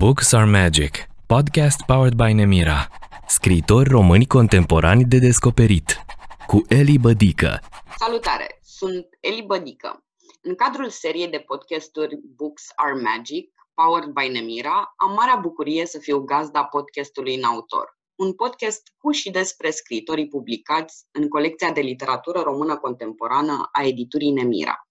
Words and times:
Books 0.00 0.32
are 0.32 0.46
Magic, 0.46 1.08
podcast 1.26 1.84
powered 1.86 2.14
by 2.14 2.32
Nemira. 2.32 2.88
Scriitori 3.26 3.88
români 3.88 4.26
contemporani 4.26 5.04
de 5.04 5.18
descoperit. 5.18 6.04
Cu 6.46 6.62
Eli 6.68 6.98
Bădică. 6.98 7.60
Salutare! 7.98 8.58
Sunt 8.62 9.06
Eli 9.20 9.42
Bădică. 9.42 10.04
În 10.40 10.54
cadrul 10.54 10.88
seriei 10.88 11.28
de 11.28 11.38
podcasturi 11.38 12.20
Books 12.36 12.62
are 12.74 12.92
Magic, 12.92 13.52
powered 13.74 14.08
by 14.08 14.28
Nemira, 14.28 14.92
am 14.96 15.12
marea 15.12 15.36
bucurie 15.36 15.86
să 15.86 15.98
fiu 15.98 16.18
gazda 16.18 16.64
podcastului 16.64 17.34
în 17.34 17.44
autor. 17.44 17.98
Un 18.14 18.32
podcast 18.32 18.82
cu 18.98 19.10
și 19.10 19.30
despre 19.30 19.70
scriitorii 19.70 20.28
publicați 20.28 21.04
în 21.10 21.28
colecția 21.28 21.70
de 21.72 21.80
literatură 21.80 22.40
română 22.40 22.76
contemporană 22.76 23.68
a 23.72 23.82
editurii 23.82 24.30
Nemira. 24.30 24.88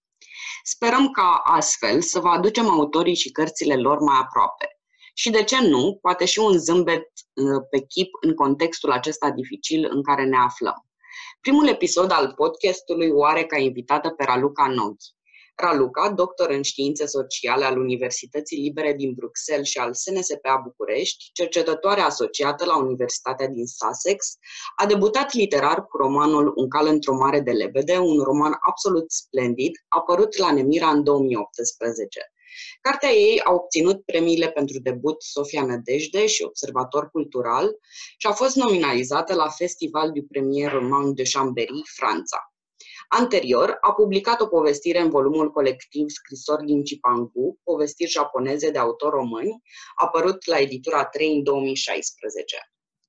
Sperăm 0.62 1.10
ca 1.10 1.40
astfel 1.44 2.00
să 2.00 2.20
vă 2.20 2.28
aducem 2.28 2.68
autorii 2.68 3.14
și 3.14 3.30
cărțile 3.30 3.74
lor 3.76 3.98
mai 3.98 4.18
aproape. 4.20 4.79
Și 5.14 5.30
de 5.30 5.44
ce 5.44 5.66
nu, 5.66 5.98
poate 6.00 6.24
și 6.24 6.38
un 6.38 6.58
zâmbet 6.58 7.08
uh, 7.32 7.62
pe 7.70 7.80
chip 7.80 8.10
în 8.20 8.34
contextul 8.34 8.90
acesta 8.90 9.30
dificil 9.30 9.88
în 9.90 10.02
care 10.02 10.24
ne 10.24 10.36
aflăm. 10.36 10.84
Primul 11.40 11.68
episod 11.68 12.10
al 12.10 12.32
podcastului 12.36 13.10
o 13.10 13.24
are 13.24 13.44
ca 13.44 13.58
invitată 13.58 14.08
pe 14.08 14.24
Raluca 14.24 14.66
Noghi. 14.66 15.14
Raluca, 15.60 16.10
doctor 16.10 16.50
în 16.50 16.62
științe 16.62 17.06
sociale 17.06 17.64
al 17.64 17.78
Universității 17.78 18.60
Libere 18.60 18.92
din 18.92 19.12
Bruxelles 19.14 19.66
și 19.66 19.78
al 19.78 19.94
SNSPA 19.94 20.60
București, 20.64 21.30
cercetătoare 21.32 22.00
asociată 22.00 22.64
la 22.64 22.78
Universitatea 22.78 23.48
din 23.48 23.66
Sussex, 23.66 24.38
a 24.76 24.86
debutat 24.86 25.32
literar 25.32 25.86
cu 25.86 25.96
romanul 25.96 26.52
Un 26.54 26.68
cal 26.68 26.86
într-o 26.86 27.14
mare 27.14 27.40
de 27.40 27.50
lebede, 27.50 27.98
un 27.98 28.18
roman 28.22 28.56
absolut 28.60 29.10
splendid, 29.10 29.72
apărut 29.88 30.36
la 30.36 30.52
Nemira 30.52 30.88
în 30.88 31.04
2018. 31.04 32.20
Cartea 32.80 33.10
ei 33.10 33.40
a 33.40 33.52
obținut 33.52 34.04
premiile 34.04 34.50
pentru 34.50 34.78
debut 34.78 35.22
Sofia 35.22 35.64
Nădejde 35.64 36.26
și 36.26 36.42
Observator 36.42 37.10
Cultural 37.10 37.78
și 38.18 38.26
a 38.26 38.32
fost 38.32 38.56
nominalizată 38.56 39.34
la 39.34 39.48
Festival 39.48 40.12
du 40.12 40.22
Premier 40.22 40.72
Roman 40.72 41.14
de 41.14 41.22
Chambéry, 41.32 41.82
Franța. 41.84 42.52
Anterior, 43.08 43.76
a 43.80 43.92
publicat 43.92 44.40
o 44.40 44.46
povestire 44.46 45.00
în 45.00 45.10
volumul 45.10 45.50
colectiv 45.50 46.08
Scrisori 46.08 46.64
din 46.64 46.84
Cipangu, 46.84 47.58
povestiri 47.64 48.10
japoneze 48.10 48.70
de 48.70 48.78
autor 48.78 49.12
români, 49.12 49.62
apărut 49.94 50.46
la 50.46 50.58
editura 50.58 51.04
3 51.04 51.32
în 51.32 51.42
2016. 51.42 52.56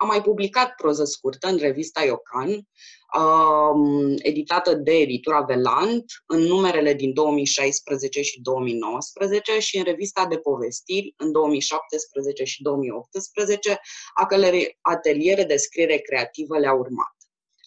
A 0.01 0.05
mai 0.05 0.21
publicat 0.21 0.75
proză 0.75 1.03
scurtă 1.03 1.47
în 1.47 1.57
revista 1.57 2.03
Iocan, 2.03 2.49
um, 2.49 4.13
editată 4.17 4.73
de 4.73 4.91
editura 4.91 5.41
Velant, 5.41 6.05
în 6.25 6.39
numerele 6.39 6.93
din 6.93 7.13
2016 7.13 8.21
și 8.21 8.41
2019 8.41 9.59
și 9.59 9.77
în 9.77 9.83
revista 9.83 10.25
de 10.25 10.37
povestiri 10.37 11.13
în 11.17 11.31
2017 11.31 12.43
și 12.43 12.61
2018, 12.61 13.79
a 14.13 14.25
călărei 14.25 14.77
ateliere 14.81 15.43
de 15.43 15.55
scriere 15.55 15.97
creativă 15.97 16.59
le-a 16.59 16.73
urmat. 16.73 17.15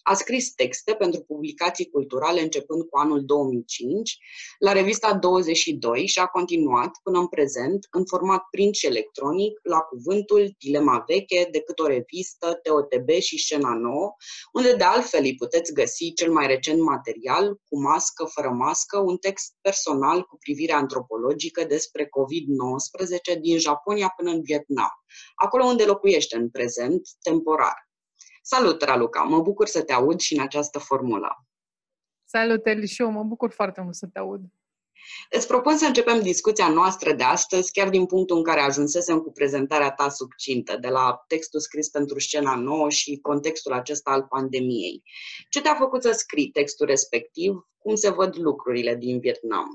A 0.07 0.13
scris 0.13 0.53
texte 0.53 0.93
pentru 0.93 1.21
publicații 1.21 1.89
culturale 1.89 2.41
începând 2.41 2.83
cu 2.83 2.97
anul 2.97 3.25
2005 3.25 4.17
la 4.59 4.71
revista 4.71 5.13
22 5.13 6.05
și 6.05 6.19
a 6.19 6.25
continuat 6.25 6.91
până 7.03 7.19
în 7.19 7.27
prezent 7.27 7.87
în 7.91 8.05
format 8.05 8.43
print 8.51 8.75
și 8.75 8.85
electronic 8.85 9.59
la 9.63 9.79
Cuvântul, 9.79 10.55
Dilema 10.57 11.03
Veche, 11.07 11.47
Decât 11.51 11.79
o 11.79 11.87
revistă, 11.87 12.59
TOTB 12.63 13.09
și 13.09 13.37
Scena 13.37 13.73
Nouă, 13.73 14.15
unde 14.53 14.73
de 14.73 14.83
altfel 14.83 15.23
îi 15.23 15.35
puteți 15.35 15.73
găsi 15.73 16.13
cel 16.13 16.31
mai 16.31 16.47
recent 16.47 16.81
material, 16.81 17.59
cu 17.69 17.81
mască, 17.81 18.25
fără 18.25 18.49
mască, 18.49 18.99
un 18.99 19.17
text 19.17 19.53
personal 19.61 20.23
cu 20.23 20.37
privire 20.37 20.73
antropologică 20.73 21.63
despre 21.63 22.03
COVID-19 22.03 23.39
din 23.39 23.59
Japonia 23.59 24.13
până 24.17 24.31
în 24.31 24.41
Vietnam, 24.41 24.91
acolo 25.35 25.63
unde 25.63 25.83
locuiește 25.83 26.35
în 26.35 26.49
prezent, 26.49 27.01
temporar. 27.21 27.84
Salut, 28.47 28.81
Raluca! 28.81 29.21
Mă 29.21 29.41
bucur 29.41 29.67
să 29.67 29.83
te 29.83 29.93
aud 29.93 30.19
și 30.19 30.33
în 30.35 30.41
această 30.41 30.79
formulă. 30.79 31.45
Salut, 32.23 32.65
Eli, 32.65 32.87
și 32.87 33.01
eu 33.01 33.11
mă 33.11 33.23
bucur 33.23 33.51
foarte 33.51 33.81
mult 33.81 33.95
să 33.95 34.07
te 34.13 34.19
aud. 34.19 34.41
Îți 35.29 35.47
propun 35.47 35.77
să 35.77 35.85
începem 35.85 36.21
discuția 36.21 36.67
noastră 36.67 37.13
de 37.13 37.23
astăzi, 37.23 37.71
chiar 37.71 37.89
din 37.89 38.05
punctul 38.05 38.37
în 38.37 38.43
care 38.43 38.59
ajunsesem 38.59 39.19
cu 39.19 39.31
prezentarea 39.31 39.91
ta 39.91 40.09
succintă, 40.09 40.77
de 40.77 40.87
la 40.87 41.23
textul 41.27 41.59
scris 41.59 41.89
pentru 41.89 42.19
scena 42.19 42.55
nouă 42.55 42.89
și 42.89 43.19
contextul 43.21 43.73
acesta 43.73 44.11
al 44.11 44.23
pandemiei. 44.23 45.03
Ce 45.49 45.61
te-a 45.61 45.75
făcut 45.75 46.03
să 46.03 46.11
scrii 46.11 46.49
textul 46.49 46.85
respectiv? 46.85 47.67
Cum 47.77 47.95
se 47.95 48.09
văd 48.09 48.37
lucrurile 48.37 48.95
din 48.95 49.19
Vietnam? 49.19 49.67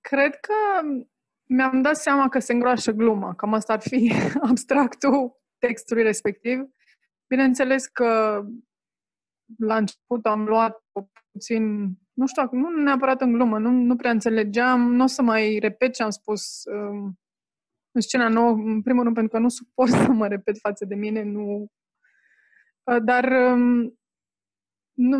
Cred 0.00 0.34
că 0.40 0.54
mi-am 1.44 1.82
dat 1.82 1.96
seama 1.96 2.28
că 2.28 2.38
se 2.38 2.52
îngroașă 2.52 2.90
gluma, 2.90 3.34
cam 3.34 3.54
asta 3.54 3.72
ar 3.72 3.80
fi 3.80 4.12
abstractul 4.50 5.40
textului 5.58 6.02
respectiv. 6.02 6.58
Bineînțeles 7.30 7.86
că 7.86 8.42
la 9.58 9.76
început 9.76 10.26
am 10.26 10.44
luat 10.44 10.84
puțin, 11.32 11.92
nu 12.12 12.26
știu, 12.26 12.48
nu 12.52 12.82
neapărat 12.82 13.20
în 13.20 13.32
glumă, 13.32 13.58
nu, 13.58 13.70
nu 13.70 13.96
prea 13.96 14.10
înțelegeam, 14.10 14.92
nu 14.94 15.02
o 15.02 15.06
să 15.06 15.22
mai 15.22 15.58
repet 15.58 15.94
ce 15.94 16.02
am 16.02 16.10
spus 16.10 16.62
um, 16.64 17.18
în 17.90 18.00
scena 18.00 18.28
nouă, 18.28 18.50
în 18.50 18.82
primul 18.82 19.02
rând 19.02 19.14
pentru 19.14 19.32
că 19.32 19.42
nu 19.42 19.48
suport 19.48 19.90
să 19.90 20.12
mă 20.12 20.26
repet 20.26 20.58
față 20.58 20.84
de 20.84 20.94
mine, 20.94 21.22
nu... 21.22 21.66
Uh, 22.82 23.02
dar 23.02 23.52
um, 23.52 23.98
nu, 24.92 25.18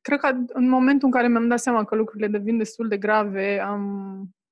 cred 0.00 0.18
că 0.18 0.36
în 0.46 0.68
momentul 0.68 1.06
în 1.06 1.12
care 1.12 1.28
mi-am 1.28 1.48
dat 1.48 1.60
seama 1.60 1.84
că 1.84 1.94
lucrurile 1.94 2.28
devin 2.28 2.58
destul 2.58 2.88
de 2.88 2.98
grave, 2.98 3.60
am 3.60 3.82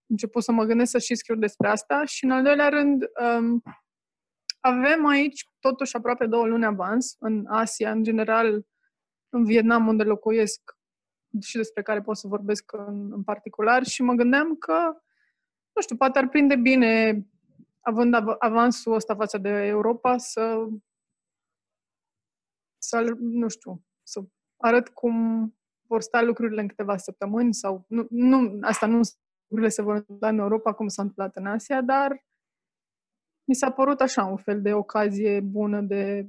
început 0.06 0.43
să 0.43 0.53
mă 0.53 0.65
gândesc 0.65 0.91
să 0.91 0.99
și 0.99 1.15
scriu 1.15 1.37
despre 1.37 1.69
asta 1.69 2.05
și, 2.05 2.25
în 2.25 2.31
al 2.31 2.43
doilea 2.43 2.69
rând, 2.69 3.05
um, 3.38 3.62
avem 4.66 5.06
aici 5.06 5.49
totuși 5.60 5.97
aproape 5.97 6.27
două 6.27 6.47
luni 6.47 6.65
avans 6.65 7.16
în 7.19 7.47
Asia, 7.49 7.91
în 7.91 8.03
general 8.03 8.66
în 9.28 9.44
Vietnam, 9.44 9.87
unde 9.87 10.03
locuiesc 10.03 10.77
și 11.41 11.56
despre 11.56 11.82
care 11.82 12.00
pot 12.03 12.16
să 12.16 12.28
vorbesc 12.28 12.72
în, 12.72 13.12
în 13.12 13.22
particular. 13.22 13.84
Și 13.84 14.03
mă 14.03 14.12
gândeam 14.12 14.56
că, 14.56 15.03
nu 15.72 15.82
știu, 15.82 15.97
poate 15.97 16.19
ar 16.19 16.28
prinde 16.28 16.56
bine, 16.56 17.22
având 17.81 18.15
av- 18.15 18.37
avansul 18.38 18.94
ăsta 18.94 19.15
față 19.15 19.38
de 19.38 19.49
Europa, 19.49 20.19
să, 20.19 20.66
să, 22.78 23.15
nu 23.19 23.49
știu, 23.49 23.82
să 24.03 24.22
arăt 24.56 24.88
cum 24.88 25.47
vor 25.87 26.00
sta 26.00 26.22
lucrurile 26.22 26.60
în 26.60 26.69
câteva 26.69 26.97
săptămâni 26.97 27.55
sau, 27.55 27.84
nu, 27.88 28.06
nu 28.10 28.59
asta 28.60 28.87
nu 28.87 29.00
lucrurile 29.47 29.69
se 29.69 29.82
vor 29.82 29.94
întâmpla 29.94 30.28
în 30.28 30.38
Europa 30.38 30.72
cum 30.72 30.88
s-a 30.88 31.03
întâmplat 31.03 31.37
în 31.37 31.47
Asia, 31.47 31.82
dar 31.82 32.25
mi 33.47 33.55
s-a 33.55 33.71
părut 33.71 34.01
așa 34.01 34.25
un 34.25 34.37
fel 34.37 34.62
de 34.62 34.73
ocazie 34.73 35.41
bună 35.41 35.81
de 35.81 36.27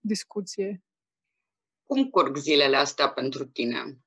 discuție. 0.00 0.84
Cum 1.82 2.04
curg 2.04 2.36
zilele 2.36 2.76
astea 2.76 3.08
pentru 3.08 3.44
tine? 3.44 3.98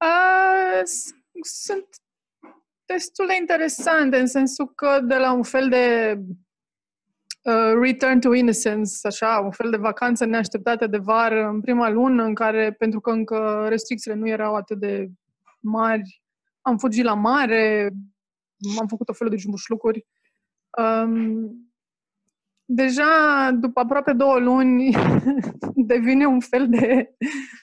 Uh, 0.00 0.82
sunt 1.40 1.86
destul 2.84 3.26
de 3.26 3.34
interesante, 3.40 4.18
în 4.18 4.26
sensul 4.26 4.74
că 4.74 5.00
de 5.00 5.16
la 5.16 5.32
un 5.32 5.42
fel 5.42 5.68
de 5.68 6.16
uh, 7.42 7.72
return 7.80 8.20
to 8.20 8.32
innocence, 8.32 8.92
așa, 9.02 9.40
un 9.44 9.50
fel 9.50 9.70
de 9.70 9.76
vacanță 9.76 10.24
neașteptată 10.24 10.86
de 10.86 10.98
vară 10.98 11.46
în 11.46 11.60
prima 11.60 11.88
lună, 11.88 12.22
în 12.22 12.34
care, 12.34 12.72
pentru 12.72 13.00
că 13.00 13.10
încă 13.10 13.66
restricțiile 13.68 14.16
nu 14.16 14.28
erau 14.28 14.54
atât 14.54 14.78
de 14.78 15.08
mari, 15.60 16.22
am 16.60 16.78
fugit 16.78 17.04
la 17.04 17.14
mare, 17.14 17.90
am 18.80 18.86
făcut 18.86 19.08
o 19.08 19.12
felul 19.12 19.32
de 19.32 19.38
jumbușlucuri. 19.38 20.06
Um, 20.78 21.72
deja, 22.64 23.50
după 23.60 23.80
aproape 23.80 24.12
două 24.12 24.38
luni, 24.38 24.90
devine 25.92 26.26
un 26.26 26.40
fel 26.40 26.68
de 26.68 27.14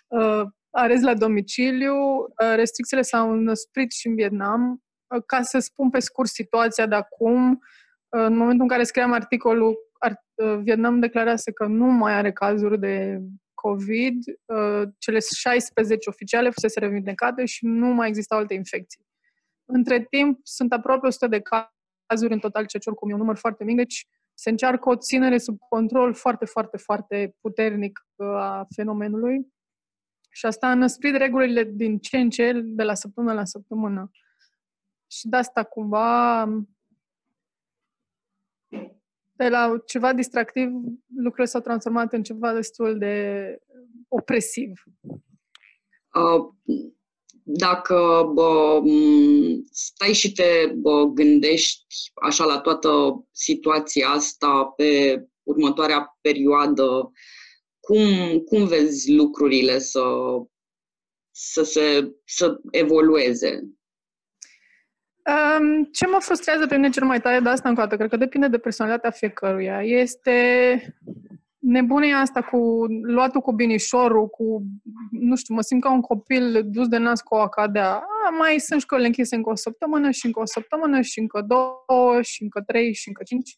uh, 0.07 0.43
arest 0.69 1.03
la 1.03 1.13
domiciliu. 1.13 1.93
Uh, 1.93 2.55
restricțiile 2.55 3.01
s-au 3.01 3.33
năsprit 3.33 3.91
și 3.91 4.07
în 4.07 4.15
Vietnam. 4.15 4.83
Uh, 5.15 5.23
ca 5.25 5.41
să 5.41 5.59
spun 5.59 5.89
pe 5.89 5.99
scurt 5.99 6.29
situația 6.29 6.85
de 6.85 6.95
acum, 6.95 7.49
uh, 7.51 8.25
în 8.25 8.37
momentul 8.37 8.61
în 8.61 8.67
care 8.67 8.83
scriam 8.83 9.11
articolul, 9.11 9.77
ar, 9.99 10.23
uh, 10.33 10.59
Vietnam 10.63 10.99
declarase 10.99 11.51
că 11.51 11.65
nu 11.65 11.85
mai 11.85 12.13
are 12.13 12.31
cazuri 12.31 12.79
de 12.79 13.21
COVID, 13.53 14.17
uh, 14.45 14.87
cele 14.97 15.19
16 15.35 16.09
oficiale 16.09 16.49
fusese 16.49 16.79
revindecate 16.79 17.45
și 17.45 17.65
nu 17.65 17.87
mai 17.87 18.07
existau 18.07 18.37
alte 18.37 18.53
infecții. 18.53 19.05
Între 19.73 20.05
timp, 20.09 20.39
sunt 20.43 20.73
aproape 20.73 21.07
100 21.07 21.27
de 21.27 21.41
cazuri 21.41 22.33
în 22.33 22.39
total, 22.39 22.65
ceea 22.65 22.81
ce 22.81 22.89
oricum 22.89 23.09
e 23.09 23.13
un 23.13 23.19
număr 23.19 23.35
foarte 23.35 23.63
mic, 23.63 23.75
deci 23.75 24.07
se 24.33 24.49
încearcă 24.49 24.89
o 24.89 24.95
ținere 24.95 25.37
sub 25.37 25.57
control 25.69 26.13
foarte, 26.13 26.45
foarte, 26.45 26.77
foarte 26.77 27.35
puternic 27.41 28.07
uh, 28.15 28.27
a 28.27 28.67
fenomenului. 28.75 29.47
Și 30.29 30.45
asta 30.45 30.67
a 30.67 30.73
năsprit 30.73 31.15
regulile 31.15 31.63
din 31.63 31.99
ce 31.99 32.17
în 32.17 32.29
ce, 32.29 32.51
de 32.63 32.83
la 32.83 32.93
săptămână 32.93 33.33
la 33.33 33.45
săptămână. 33.45 34.11
Și 35.07 35.27
de 35.27 35.37
asta, 35.37 35.63
cumva, 35.63 36.45
de 39.31 39.49
la 39.49 39.81
ceva 39.85 40.13
distractiv, 40.13 40.69
lucrurile 41.15 41.45
s-au 41.45 41.61
transformat 41.61 42.13
în 42.13 42.23
ceva 42.23 42.53
destul 42.53 42.97
de 42.97 43.57
opresiv. 44.07 44.83
Uh, 46.13 46.53
dacă 47.43 48.29
bă, 48.33 48.81
stai 49.71 50.13
și 50.13 50.31
te 50.31 50.71
bă, 50.75 51.05
gândești 51.05 52.11
așa 52.21 52.45
la 52.45 52.59
toată 52.59 53.23
situația 53.31 54.07
asta 54.07 54.73
pe 54.75 55.21
următoarea 55.43 56.17
perioadă, 56.21 57.11
cum, 57.79 58.39
cum 58.39 58.67
vezi 58.67 59.13
lucrurile 59.13 59.79
să, 59.79 60.03
să, 61.31 61.63
se, 61.63 62.11
să 62.25 62.59
evolueze? 62.71 63.63
Um, 65.25 65.83
ce 65.83 66.07
mă 66.07 66.17
frustrează 66.19 66.67
pe 66.67 66.75
mine 66.75 66.89
cel 66.89 67.05
mai 67.05 67.21
tare 67.21 67.39
de 67.39 67.49
asta 67.49 67.69
încă 67.69 67.81
o 67.81 67.83
dată, 67.83 67.97
cred 67.97 68.09
că 68.09 68.17
depinde 68.17 68.47
de 68.47 68.57
personalitatea 68.57 69.11
fiecăruia, 69.11 69.83
este 69.83 70.95
nebunia 71.61 72.17
asta 72.17 72.41
cu 72.41 72.85
luatul 73.01 73.41
cu 73.41 73.51
binișorul, 73.51 74.27
cu, 74.27 74.63
nu 75.11 75.35
știu, 75.35 75.53
mă 75.53 75.61
simt 75.61 75.81
ca 75.81 75.91
un 75.91 76.01
copil 76.01 76.61
dus 76.65 76.87
de 76.87 76.97
nas 76.97 77.21
cu 77.21 77.35
o 77.35 77.39
acadea. 77.39 77.93
A, 77.93 78.29
mai 78.37 78.59
sunt 78.59 78.81
școlile 78.81 79.07
închise 79.07 79.35
încă 79.35 79.49
o 79.49 79.55
săptămână 79.55 80.11
și 80.11 80.25
încă 80.25 80.39
o 80.39 80.45
săptămână 80.45 81.01
și 81.01 81.19
încă 81.19 81.41
două 81.41 82.21
și 82.21 82.43
încă 82.43 82.61
trei 82.61 82.93
și 82.93 83.07
încă 83.07 83.23
cinci. 83.23 83.57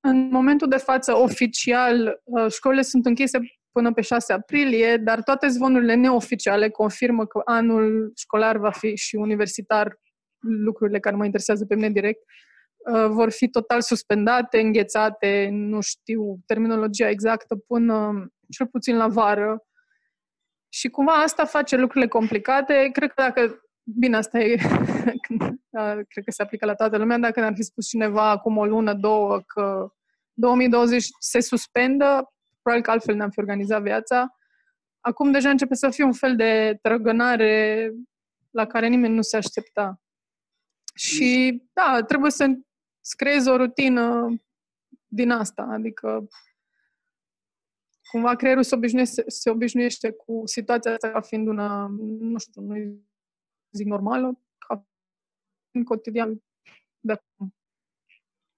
În 0.00 0.28
momentul 0.30 0.68
de 0.68 0.76
față, 0.76 1.16
oficial, 1.16 2.20
uh, 2.24 2.52
școlile 2.52 2.82
sunt 2.82 3.06
închise 3.06 3.38
până 3.72 3.92
pe 3.92 4.00
6 4.00 4.32
aprilie, 4.32 4.96
dar 4.96 5.22
toate 5.22 5.48
zvonurile 5.48 5.94
neoficiale 5.94 6.68
confirmă 6.68 7.26
că 7.26 7.40
anul 7.44 8.12
școlar 8.16 8.56
va 8.56 8.70
fi 8.70 8.96
și 8.96 9.16
universitar, 9.16 10.00
lucrurile 10.38 11.00
care 11.00 11.16
mă 11.16 11.24
interesează 11.24 11.66
pe 11.66 11.74
mine 11.74 11.90
direct, 11.90 12.20
uh, 12.20 12.53
vor 13.08 13.30
fi 13.30 13.48
total 13.48 13.80
suspendate, 13.80 14.60
înghețate, 14.60 15.48
nu 15.52 15.80
știu 15.80 16.38
terminologia 16.46 17.08
exactă, 17.08 17.56
până 17.56 18.26
cel 18.48 18.66
puțin 18.66 18.96
la 18.96 19.08
vară. 19.08 19.62
Și 20.68 20.88
cumva 20.88 21.12
asta 21.12 21.44
face 21.44 21.76
lucrurile 21.76 22.08
complicate. 22.08 22.90
Cred 22.92 23.12
că 23.12 23.22
dacă 23.22 23.64
Bine, 23.86 24.16
asta 24.16 24.38
e, 24.38 24.56
cred 26.10 26.24
că 26.24 26.30
se 26.30 26.42
aplică 26.42 26.66
la 26.66 26.74
toată 26.74 26.96
lumea. 26.96 27.18
Dacă 27.18 27.40
ne-ar 27.40 27.54
fi 27.54 27.62
spus 27.62 27.88
cineva 27.88 28.30
acum 28.30 28.56
o 28.56 28.64
lună, 28.64 28.94
două, 28.94 29.40
că 29.40 29.92
2020 30.32 31.06
se 31.18 31.40
suspendă, 31.40 32.32
probabil 32.62 32.84
că 32.84 32.90
altfel 32.90 33.14
ne-am 33.14 33.30
fi 33.30 33.38
organizat 33.38 33.82
viața. 33.82 34.36
Acum 35.00 35.30
deja 35.30 35.50
începe 35.50 35.74
să 35.74 35.90
fie 35.90 36.04
un 36.04 36.12
fel 36.12 36.36
de 36.36 36.78
trăgănare 36.82 37.90
la 38.50 38.66
care 38.66 38.88
nimeni 38.88 39.14
nu 39.14 39.22
se 39.22 39.36
aștepta. 39.36 40.00
Și, 40.94 41.62
da, 41.72 42.02
trebuie 42.02 42.30
să 42.30 42.46
creezi 43.12 43.48
o 43.48 43.56
rutină 43.56 44.28
din 45.06 45.30
asta, 45.30 45.62
adică 45.62 46.28
cumva 48.10 48.34
creierul 48.34 48.62
se 48.62 48.74
obișnuiește, 48.74 49.24
se 49.26 49.50
obișnuiește 49.50 50.10
cu 50.10 50.42
situația 50.44 50.92
asta 50.92 51.10
ca 51.10 51.20
fiind 51.20 51.48
una, 51.48 51.86
nu 52.18 52.38
știu, 52.38 52.62
nu 52.62 53.02
zic 53.70 53.86
normală, 53.86 54.40
ca 54.58 54.86
în 55.70 55.84
cotidian 55.84 56.42
de 57.00 57.12
acum. 57.12 57.54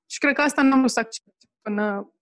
Și 0.07 0.19
cred 0.19 0.35
că 0.35 0.41
asta 0.41 0.63
n-am 0.63 0.79
vrut 0.79 0.91
să 0.91 1.01
accept 1.01 1.37
până, 1.61 2.13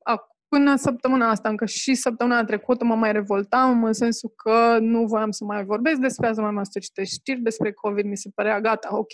până 0.48 0.76
săptămâna 0.76 1.28
asta, 1.28 1.48
încă 1.48 1.66
și 1.66 1.94
săptămâna 1.94 2.44
trecută 2.44 2.84
mă 2.84 2.94
mai 2.94 3.12
revoltam 3.12 3.84
în 3.84 3.92
sensul 3.92 4.28
că 4.28 4.78
nu 4.80 5.06
voiam 5.06 5.30
să 5.30 5.44
mai 5.44 5.64
vorbesc 5.64 6.00
despre 6.00 6.26
asta, 6.26 6.42
mai 6.42 6.50
am 6.50 6.62
să 6.62 6.78
citești 6.78 7.14
știri 7.14 7.40
despre 7.40 7.72
COVID, 7.72 8.04
mi 8.04 8.16
se 8.16 8.30
părea 8.34 8.60
gata, 8.60 8.96
ok, 8.96 9.12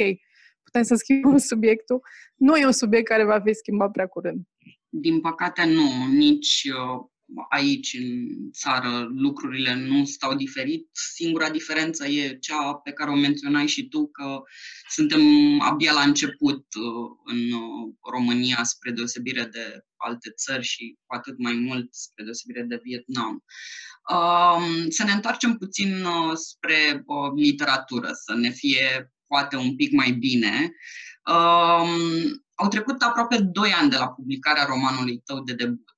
putem 0.62 0.82
să 0.82 0.94
schimbăm 0.94 1.38
subiectul. 1.52 2.00
Nu 2.36 2.56
e 2.56 2.66
un 2.66 2.72
subiect 2.72 3.06
care 3.06 3.24
va 3.24 3.40
fi 3.40 3.54
schimbat 3.54 3.90
prea 3.90 4.06
curând. 4.06 4.40
Din 4.88 5.20
păcate 5.20 5.64
nu, 5.64 6.06
nici 6.06 6.64
uh, 6.64 7.10
aici 7.48 7.96
în 7.98 8.50
țară 8.52 9.08
lucrurile 9.14 9.74
nu 9.74 10.04
stau 10.04 10.34
diferit. 10.34 10.88
Singura 10.92 11.50
diferență 11.50 12.06
e 12.06 12.38
cea 12.38 12.74
pe 12.74 12.92
care 12.92 13.10
o 13.10 13.14
menționai 13.14 13.66
și 13.66 13.88
tu, 13.88 14.06
că 14.06 14.42
suntem 14.88 15.20
abia 15.60 15.92
la 15.92 16.02
început 16.02 16.64
uh, 16.74 17.10
în 17.24 17.52
uh, 17.52 17.94
România, 18.12 18.62
spre 18.62 18.90
deosebire 18.90 19.44
de 19.44 19.84
alte 19.96 20.30
țări 20.30 20.64
și 20.64 20.96
cu 21.06 21.14
atât 21.14 21.38
mai 21.38 21.54
mult 21.54 21.94
spre 21.94 22.24
deosebire 22.24 22.62
de 22.62 22.80
Vietnam. 22.82 23.44
Um, 24.12 24.90
să 24.90 25.04
ne 25.04 25.12
întoarcem 25.12 25.56
puțin 25.56 26.04
uh, 26.04 26.32
spre 26.34 27.04
literatură, 27.34 28.10
să 28.12 28.34
ne 28.34 28.50
fie 28.50 29.12
poate 29.30 29.56
un 29.56 29.76
pic 29.76 29.92
mai 29.92 30.10
bine. 30.10 30.72
Um, 31.24 31.90
au 32.54 32.68
trecut 32.68 33.02
aproape 33.02 33.36
2 33.36 33.72
ani 33.72 33.90
de 33.90 33.96
la 33.96 34.08
publicarea 34.08 34.64
romanului 34.64 35.20
tău 35.24 35.40
de 35.40 35.52
debut. 35.52 35.90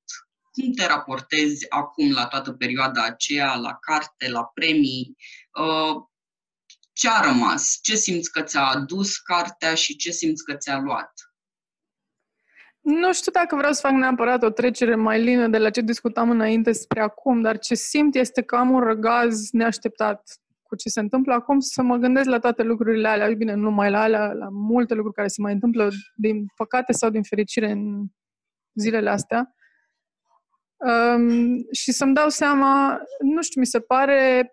Cum 0.52 0.72
te 0.72 0.86
raportezi 0.86 1.70
acum 1.70 2.12
la 2.12 2.26
toată 2.26 2.52
perioada 2.52 3.02
aceea, 3.02 3.54
la 3.54 3.74
carte, 3.80 4.28
la 4.28 4.44
premii? 4.44 5.16
Uh, 5.60 5.94
ce 6.92 7.08
a 7.08 7.20
rămas? 7.20 7.78
Ce 7.82 7.96
simți 7.96 8.30
că 8.30 8.42
ți-a 8.42 8.64
adus 8.64 9.16
cartea 9.16 9.74
și 9.74 9.96
ce 9.96 10.10
simți 10.10 10.44
că 10.44 10.54
ți-a 10.54 10.78
luat? 10.78 11.12
Nu 12.80 13.12
știu 13.12 13.32
dacă 13.32 13.56
vreau 13.56 13.72
să 13.72 13.80
fac 13.80 13.92
neapărat 13.92 14.42
o 14.42 14.50
trecere 14.50 14.94
mai 14.94 15.22
lină 15.22 15.48
de 15.48 15.58
la 15.58 15.70
ce 15.70 15.80
discutam 15.80 16.30
înainte 16.30 16.72
spre 16.72 17.00
acum, 17.00 17.40
dar 17.40 17.58
ce 17.58 17.74
simt 17.74 18.14
este 18.14 18.42
că 18.42 18.56
am 18.56 18.70
un 18.70 18.80
răgaz 18.80 19.50
neașteptat 19.50 20.41
cu 20.72 20.78
ce 20.78 20.88
se 20.88 21.00
întâmplă 21.00 21.32
acum, 21.32 21.60
să 21.60 21.82
mă 21.82 21.96
gândesc 21.96 22.28
la 22.28 22.38
toate 22.38 22.62
lucrurile 22.62 23.08
alea, 23.08 23.34
bine, 23.34 23.54
nu 23.54 23.62
numai 23.62 23.90
la 23.90 24.02
alea, 24.02 24.32
la 24.32 24.48
multe 24.50 24.94
lucruri 24.94 25.14
care 25.14 25.28
se 25.28 25.40
mai 25.42 25.52
întâmplă, 25.52 25.88
din 26.14 26.46
păcate 26.56 26.92
sau 26.92 27.10
din 27.10 27.22
fericire, 27.22 27.70
în 27.70 28.04
zilele 28.74 29.10
astea. 29.10 29.54
Um, 30.76 31.56
și 31.72 31.92
să-mi 31.92 32.14
dau 32.14 32.28
seama, 32.28 33.00
nu 33.20 33.42
știu, 33.42 33.60
mi 33.60 33.66
se 33.66 33.80
pare 33.80 34.52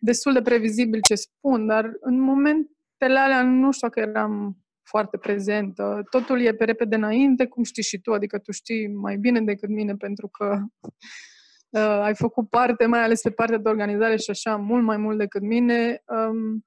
destul 0.00 0.32
de 0.32 0.42
previzibil 0.42 1.00
ce 1.00 1.14
spun, 1.14 1.66
dar 1.66 1.92
în 2.00 2.20
momentele 2.20 3.18
alea 3.18 3.42
nu 3.42 3.72
știu 3.72 3.88
că 3.88 4.00
eram 4.00 4.58
foarte 4.82 5.16
prezentă. 5.16 6.02
Totul 6.10 6.40
e 6.40 6.54
pe 6.54 6.64
repede 6.64 6.94
înainte, 6.94 7.46
cum 7.46 7.62
știi 7.62 7.82
și 7.82 8.00
tu, 8.00 8.12
adică 8.12 8.38
tu 8.38 8.52
știi 8.52 8.88
mai 8.88 9.16
bine 9.16 9.40
decât 9.40 9.68
mine 9.68 9.94
pentru 9.96 10.28
că 10.28 10.58
uh, 11.74 11.80
ai 11.80 12.14
făcut 12.14 12.48
parte, 12.48 12.86
mai 12.86 13.02
ales 13.02 13.20
pe 13.20 13.30
partea 13.30 13.58
de 13.58 13.68
organizare 13.68 14.16
și 14.16 14.30
așa, 14.30 14.56
mult 14.56 14.84
mai 14.84 14.96
mult 14.96 15.18
decât 15.18 15.42
mine. 15.42 16.02
Um, 16.06 16.64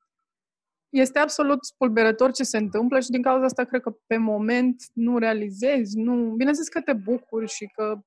este 0.90 1.20
absolut 1.20 1.66
spulberător 1.66 2.32
ce 2.32 2.44
se 2.44 2.58
întâmplă 2.58 3.00
și 3.00 3.10
din 3.10 3.22
cauza 3.22 3.46
asta 3.46 3.64
cred 3.64 3.82
că 3.82 3.98
pe 4.08 4.18
moment 4.18 4.84
nu 4.94 5.18
realizezi, 5.18 5.98
nu... 5.98 6.14
Bineînțeles 6.14 6.70
că 6.70 6.82
te 6.82 6.94
bucuri 6.94 7.48
și 7.48 7.66
că 7.66 8.00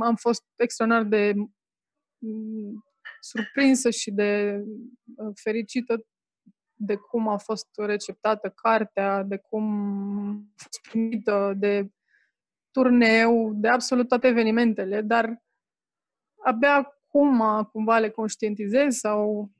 am 0.00 0.14
fost 0.14 0.42
extraordinar 0.56 1.08
de 1.08 1.32
mm, 2.18 2.84
surprinsă 3.20 3.90
și 3.90 4.10
de 4.10 4.62
uh, 5.16 5.32
fericită 5.42 6.06
de 6.78 6.94
cum 6.94 7.28
a 7.28 7.36
fost 7.36 7.68
receptată 7.76 8.48
cartea, 8.48 9.22
de 9.22 9.36
cum 9.36 9.64
a 10.56 10.62
fost 10.62 10.80
primită, 10.90 11.54
de 11.56 11.90
turneu, 12.70 13.52
de 13.54 13.68
absolut 13.68 14.08
toate 14.08 14.26
evenimentele, 14.26 15.00
dar 15.00 15.44
abia 16.46 16.74
acum 16.74 17.64
cumva 17.72 17.98
le 17.98 18.10
conștientizez 18.10 18.96
sau 18.96 19.50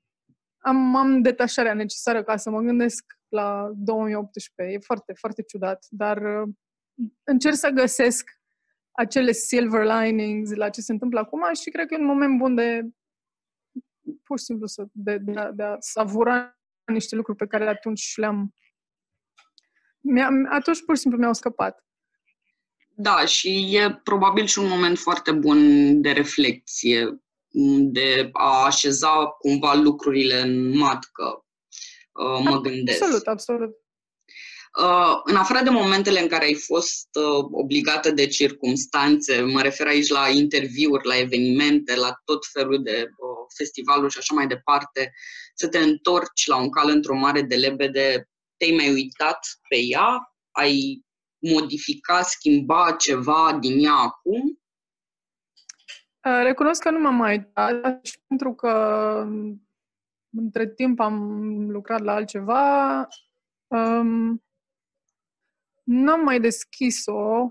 am, 0.58 0.96
am 0.96 1.22
detașarea 1.22 1.74
necesară 1.74 2.22
ca 2.22 2.36
să 2.36 2.50
mă 2.50 2.60
gândesc 2.60 3.04
la 3.28 3.70
2018. 3.74 4.74
E 4.74 4.78
foarte, 4.78 5.12
foarte 5.12 5.42
ciudat, 5.42 5.86
dar 5.90 6.22
uh, 6.22 6.48
încerc 7.24 7.54
să 7.54 7.68
găsesc 7.68 8.30
acele 8.90 9.32
silver 9.32 9.84
linings 9.84 10.54
la 10.54 10.70
ce 10.70 10.80
se 10.80 10.92
întâmplă 10.92 11.18
acum 11.18 11.42
și 11.60 11.70
cred 11.70 11.86
că 11.86 11.94
e 11.94 11.98
un 11.98 12.04
moment 12.04 12.38
bun 12.38 12.54
de 12.54 12.82
pur 14.22 14.38
și 14.38 14.44
simplu 14.44 14.66
să, 14.66 14.84
de, 14.92 15.18
de, 15.18 15.38
a, 15.38 15.50
de 15.52 15.62
a 15.62 15.76
savura 15.78 16.58
niște 16.84 17.16
lucruri 17.16 17.38
pe 17.38 17.46
care 17.46 17.68
atunci 17.68 18.16
le-am 18.16 18.54
atunci 20.48 20.84
pur 20.84 20.94
și 20.94 21.00
simplu 21.00 21.18
mi-au 21.18 21.32
scăpat. 21.32 21.85
Da, 22.98 23.24
și 23.24 23.76
e 23.76 24.00
probabil 24.02 24.46
și 24.46 24.58
un 24.58 24.68
moment 24.68 24.98
foarte 24.98 25.32
bun 25.32 26.00
de 26.00 26.10
reflexie 26.10 27.20
de 27.78 28.28
a 28.32 28.64
așeza 28.64 29.26
cumva 29.38 29.74
lucrurile 29.74 30.40
în 30.40 30.76
matcă, 30.76 31.44
uh, 32.12 32.40
mă 32.42 32.60
gândesc. 32.60 33.02
Absolut, 33.02 33.26
absolut. 33.26 33.70
Uh, 34.78 35.20
în 35.24 35.36
afară 35.36 35.64
de 35.64 35.70
momentele 35.70 36.20
în 36.20 36.28
care 36.28 36.44
ai 36.44 36.54
fost 36.54 37.08
uh, 37.12 37.44
obligată 37.50 38.10
de 38.10 38.26
circumstanțe, 38.26 39.40
mă 39.40 39.62
refer 39.62 39.86
aici 39.86 40.08
la 40.08 40.28
interviuri, 40.28 41.06
la 41.06 41.18
evenimente, 41.18 41.96
la 41.96 42.20
tot 42.24 42.46
felul 42.52 42.82
de 42.82 43.08
festivaluri 43.56 44.12
și 44.12 44.18
așa 44.18 44.34
mai 44.34 44.46
departe, 44.46 45.12
să 45.54 45.68
te 45.68 45.78
întorci 45.78 46.46
la 46.46 46.56
un 46.56 46.70
cal 46.70 46.88
într-o 46.90 47.14
mare 47.14 47.42
de 47.42 47.54
lebede, 47.54 48.28
te-ai 48.56 48.76
mai 48.76 48.92
uitat 48.92 49.38
pe 49.68 49.76
ea? 49.76 50.34
Ai 50.50 51.05
modifica, 51.38 52.22
schimba 52.22 52.94
ceva 52.98 53.58
din 53.60 53.84
ea 53.84 53.94
acum? 53.94 54.60
Uh, 56.24 56.42
recunosc 56.42 56.82
că 56.82 56.90
nu 56.90 56.98
m-am 56.98 57.14
mai 57.14 57.36
uitat 57.36 58.04
și 58.04 58.18
pentru 58.26 58.54
că 58.54 58.70
între 60.30 60.68
timp 60.68 61.00
am 61.00 61.16
lucrat 61.70 62.00
la 62.00 62.12
altceva. 62.12 63.06
Um, 63.66 64.42
n-am 65.82 66.20
mai 66.20 66.40
deschis-o. 66.40 67.50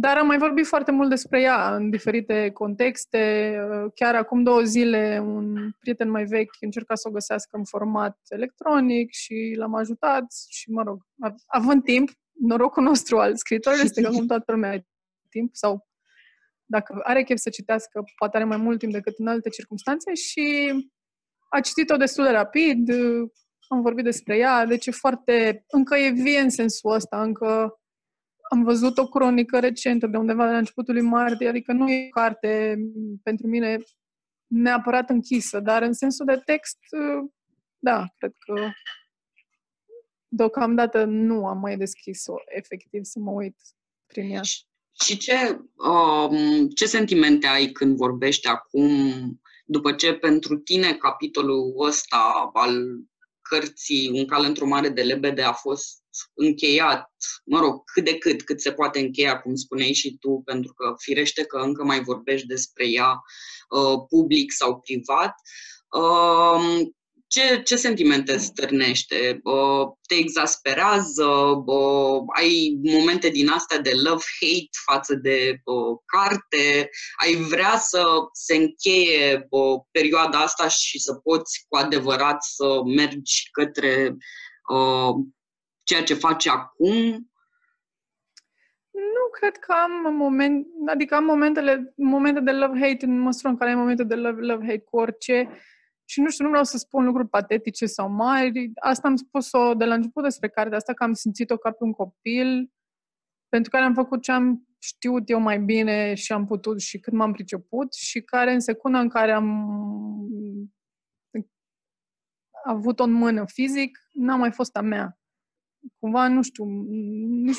Dar 0.00 0.16
am 0.16 0.26
mai 0.26 0.38
vorbit 0.38 0.66
foarte 0.66 0.90
mult 0.90 1.08
despre 1.08 1.40
ea 1.40 1.74
în 1.74 1.90
diferite 1.90 2.50
contexte. 2.50 3.54
Chiar 3.94 4.14
acum 4.14 4.42
două 4.42 4.62
zile, 4.62 5.22
un 5.24 5.70
prieten 5.78 6.10
mai 6.10 6.24
vechi 6.24 6.56
încerca 6.60 6.94
să 6.94 7.08
o 7.08 7.12
găsească 7.12 7.56
în 7.56 7.64
format 7.64 8.18
electronic 8.28 9.12
și 9.12 9.54
l-am 9.56 9.74
ajutat 9.74 10.24
și, 10.48 10.70
mă 10.70 10.82
rog, 10.82 11.02
având 11.46 11.82
timp, 11.82 12.10
norocul 12.32 12.82
nostru 12.82 13.18
al 13.18 13.36
scriitorilor 13.36 13.84
este 13.84 14.00
că 14.02 14.06
acum 14.06 14.26
toată 14.32 14.52
lumea 14.52 14.68
are 14.68 14.86
timp 15.28 15.54
sau 15.54 15.88
dacă 16.64 17.00
are 17.02 17.22
chef 17.22 17.38
să 17.38 17.50
citească, 17.50 18.04
poate 18.16 18.36
are 18.36 18.46
mai 18.46 18.56
mult 18.56 18.78
timp 18.78 18.92
decât 18.92 19.18
în 19.18 19.26
alte 19.26 19.48
circunstanțe 19.48 20.14
și 20.14 20.72
a 21.48 21.60
citit-o 21.60 21.96
destul 21.96 22.24
de 22.24 22.30
rapid, 22.30 22.90
am 23.68 23.80
vorbit 23.80 24.04
despre 24.04 24.36
ea, 24.36 24.66
deci 24.66 24.86
e 24.86 24.90
foarte, 24.90 25.64
încă 25.68 25.96
e 25.96 26.10
vie 26.10 26.38
în 26.38 26.50
sensul 26.50 26.90
ăsta, 26.92 27.22
încă 27.22 27.78
am 28.50 28.62
văzut 28.62 28.98
o 28.98 29.08
cronică 29.08 29.58
recentă 29.58 30.06
de 30.06 30.16
undeva 30.16 30.44
de 30.44 30.52
la 30.52 30.58
începutul 30.58 30.94
lui 30.94 31.02
martie, 31.02 31.48
adică 31.48 31.72
nu 31.72 31.90
e 31.90 32.06
o 32.06 32.20
carte 32.20 32.78
pentru 33.22 33.46
mine 33.46 33.78
neapărat 34.46 35.10
închisă, 35.10 35.60
dar 35.60 35.82
în 35.82 35.92
sensul 35.92 36.26
de 36.26 36.42
text, 36.44 36.78
da, 37.78 38.06
cred 38.16 38.32
că 38.38 38.70
deocamdată 40.28 41.04
nu 41.04 41.46
am 41.46 41.58
mai 41.58 41.76
deschis-o 41.76 42.34
efectiv 42.46 43.04
să 43.04 43.18
mă 43.18 43.30
uit 43.30 43.56
prin 44.06 44.30
ea. 44.30 44.42
Și 45.04 45.16
ce, 45.16 45.60
um, 45.74 46.68
ce 46.68 46.86
sentimente 46.86 47.46
ai 47.46 47.66
când 47.66 47.96
vorbești 47.96 48.46
acum, 48.46 48.90
după 49.66 49.92
ce 49.92 50.14
pentru 50.14 50.56
tine 50.56 50.94
capitolul 50.94 51.74
ăsta 51.78 52.50
al 52.52 53.00
cărții 53.40 54.10
Un 54.14 54.26
cal 54.26 54.44
într-o 54.44 54.66
mare 54.66 54.88
de 54.88 55.02
lebede 55.02 55.42
a 55.42 55.52
fost 55.52 56.02
încheiat, 56.34 57.10
mă 57.44 57.58
rog, 57.58 57.82
cât 57.92 58.04
de 58.04 58.18
cât, 58.18 58.42
cât 58.42 58.60
se 58.60 58.72
poate 58.72 58.98
încheia, 58.98 59.40
cum 59.40 59.54
spuneai 59.54 59.92
și 59.92 60.16
tu, 60.20 60.42
pentru 60.44 60.72
că 60.72 60.94
firește 60.98 61.44
că 61.44 61.58
încă 61.58 61.84
mai 61.84 62.02
vorbești 62.02 62.46
despre 62.46 62.88
ea 62.88 63.22
uh, 63.68 63.98
public 64.08 64.52
sau 64.52 64.80
privat. 64.80 65.34
Uh, 65.88 66.86
ce, 67.28 67.62
ce 67.62 67.76
sentimente 67.76 68.36
stârnește? 68.36 69.40
Te 70.06 70.14
exasperează? 70.14 71.54
Ai 72.36 72.78
momente 72.82 73.28
din 73.28 73.48
astea 73.48 73.78
de 73.78 73.92
love-hate 73.92 74.68
față 74.86 75.14
de 75.14 75.60
carte? 76.04 76.90
Ai 77.16 77.34
vrea 77.34 77.78
să 77.78 78.04
se 78.32 78.56
încheie 78.56 79.48
perioada 79.90 80.38
asta 80.38 80.68
și 80.68 80.98
să 80.98 81.14
poți 81.14 81.64
cu 81.68 81.76
adevărat 81.76 82.42
să 82.42 82.80
mergi 82.84 83.48
către 83.50 84.16
ceea 85.88 86.02
ce 86.02 86.14
faci 86.14 86.46
acum? 86.46 87.30
Nu 88.90 89.30
cred 89.30 89.56
că 89.56 89.72
am 89.72 90.14
moment, 90.14 90.66
adică 90.86 91.14
am 91.14 91.24
momentele, 91.24 91.92
momente 91.96 92.40
de 92.40 92.52
love-hate 92.52 93.00
în 93.00 93.18
măsura 93.18 93.48
în 93.48 93.56
care 93.56 93.70
ai 93.70 93.76
momente 93.76 94.04
de 94.04 94.14
love-hate 94.14 94.84
cu 94.84 94.96
orice. 94.96 95.48
Și 96.04 96.20
nu 96.20 96.30
știu, 96.30 96.44
nu 96.44 96.50
vreau 96.50 96.64
să 96.64 96.76
spun 96.76 97.04
lucruri 97.04 97.28
patetice 97.28 97.86
sau 97.86 98.10
mari. 98.10 98.70
Asta 98.74 99.08
am 99.08 99.16
spus-o 99.16 99.74
de 99.74 99.84
la 99.84 99.94
început 99.94 100.22
despre 100.22 100.48
cartea 100.48 100.76
asta, 100.76 100.94
că 100.94 101.04
am 101.04 101.12
simțit-o 101.12 101.56
ca 101.56 101.70
pe 101.70 101.84
un 101.84 101.92
copil 101.92 102.72
pentru 103.48 103.70
care 103.70 103.84
am 103.84 103.94
făcut 103.94 104.22
ce 104.22 104.32
am 104.32 104.66
știut 104.78 105.30
eu 105.30 105.40
mai 105.40 105.58
bine 105.58 106.14
și 106.14 106.32
am 106.32 106.46
putut 106.46 106.80
și 106.80 106.98
cât 106.98 107.12
m-am 107.12 107.32
priceput 107.32 107.94
și 107.94 108.20
care 108.20 108.52
în 108.52 108.60
secunda 108.60 109.00
în 109.00 109.08
care 109.08 109.32
am 109.32 109.70
avut-o 112.64 113.02
în 113.02 113.12
mână 113.12 113.44
fizic, 113.46 113.98
n-a 114.12 114.36
mai 114.36 114.52
fost 114.52 114.76
a 114.76 114.80
mea. 114.80 115.18
Cumva, 115.98 116.28
nu 116.28 116.42
știu, 116.42 116.64
nici, 116.64 117.58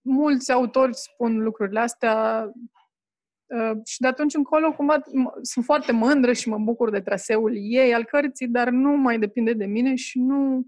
mulți 0.00 0.52
autori 0.52 0.94
spun 0.94 1.38
lucrurile 1.38 1.80
astea, 1.80 2.44
Uh, 3.48 3.78
și 3.84 4.00
de 4.00 4.06
atunci 4.06 4.34
încolo, 4.34 4.72
cumva, 4.72 5.02
sunt 5.42 5.64
foarte 5.64 5.92
mândră 5.92 6.32
și 6.32 6.48
mă 6.48 6.58
bucur 6.58 6.90
de 6.90 7.00
traseul 7.00 7.56
ei, 7.56 7.94
al 7.94 8.04
cărții, 8.04 8.48
dar 8.48 8.68
nu 8.68 8.96
mai 8.96 9.18
depinde 9.18 9.52
de 9.52 9.66
mine 9.66 9.94
și 9.94 10.18
nu... 10.18 10.66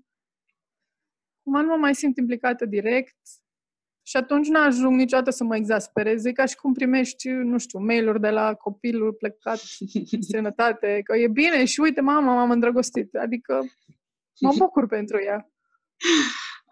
Cumva 1.42 1.60
nu 1.60 1.68
mă 1.68 1.76
mai 1.76 1.94
simt 1.94 2.16
implicată 2.16 2.64
direct 2.64 3.16
și 4.02 4.16
atunci 4.16 4.48
nu 4.48 4.60
ajung 4.60 4.94
niciodată 4.94 5.30
să 5.30 5.44
mă 5.44 5.56
exaspereze, 5.56 6.32
ca 6.32 6.44
și 6.44 6.56
cum 6.56 6.72
primești, 6.72 7.28
nu 7.28 7.58
știu, 7.58 7.78
mail-uri 7.78 8.20
de 8.20 8.30
la 8.30 8.54
copilul 8.54 9.12
plecat 9.12 9.60
în 10.16 10.22
sănătate, 10.22 11.00
că 11.04 11.16
e 11.16 11.28
bine 11.28 11.64
și 11.64 11.80
uite, 11.80 12.00
mama, 12.00 12.34
m-am 12.34 12.50
îndrăgostit. 12.50 13.14
Adică 13.14 13.60
mă 14.40 14.52
bucur 14.58 14.86
pentru 14.86 15.22
ea. 15.22 15.50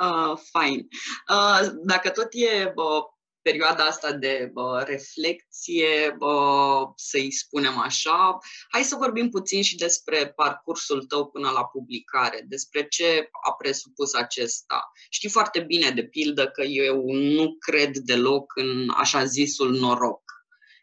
Uh, 0.00 0.38
fine. 0.52 0.86
Uh, 1.30 1.68
dacă 1.84 2.10
tot 2.10 2.28
e 2.30 2.72
uh, 2.74 3.02
perioada 3.42 3.84
asta 3.84 4.12
de 4.12 4.50
bă, 4.52 4.84
reflecție, 4.86 6.14
bă, 6.18 6.92
să-i 6.96 7.32
spunem 7.32 7.78
așa, 7.78 8.38
hai 8.68 8.82
să 8.82 8.96
vorbim 8.96 9.28
puțin 9.30 9.62
și 9.62 9.76
despre 9.76 10.32
parcursul 10.36 11.04
tău 11.04 11.26
până 11.26 11.50
la 11.50 11.64
publicare, 11.64 12.44
despre 12.48 12.88
ce 12.88 13.28
a 13.48 13.52
presupus 13.52 14.14
acesta. 14.14 14.92
Știi 15.10 15.28
foarte 15.28 15.60
bine, 15.60 15.90
de 15.90 16.04
pildă, 16.04 16.48
că 16.48 16.62
eu 16.62 17.10
nu 17.10 17.56
cred 17.58 17.96
deloc 17.96 18.52
în 18.54 18.88
așa 18.96 19.24
zisul 19.24 19.70
noroc 19.70 20.22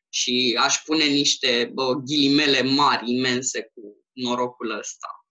și 0.10 0.58
aș 0.60 0.75
pune 0.84 1.06
niște 1.06 1.72
bă, 1.74 1.94
ghilimele 1.94 2.62
mari, 2.62 3.12
imense 3.12 3.72
cu 3.74 3.82
norocul 4.14 4.78
ăsta. 4.78 5.25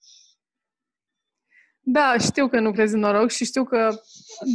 Da, 1.86 2.16
știu 2.18 2.48
că 2.48 2.60
nu 2.60 2.72
crezi 2.72 2.94
în 2.94 3.00
noroc 3.00 3.30
și 3.30 3.44
știu 3.44 3.64
că 3.64 3.90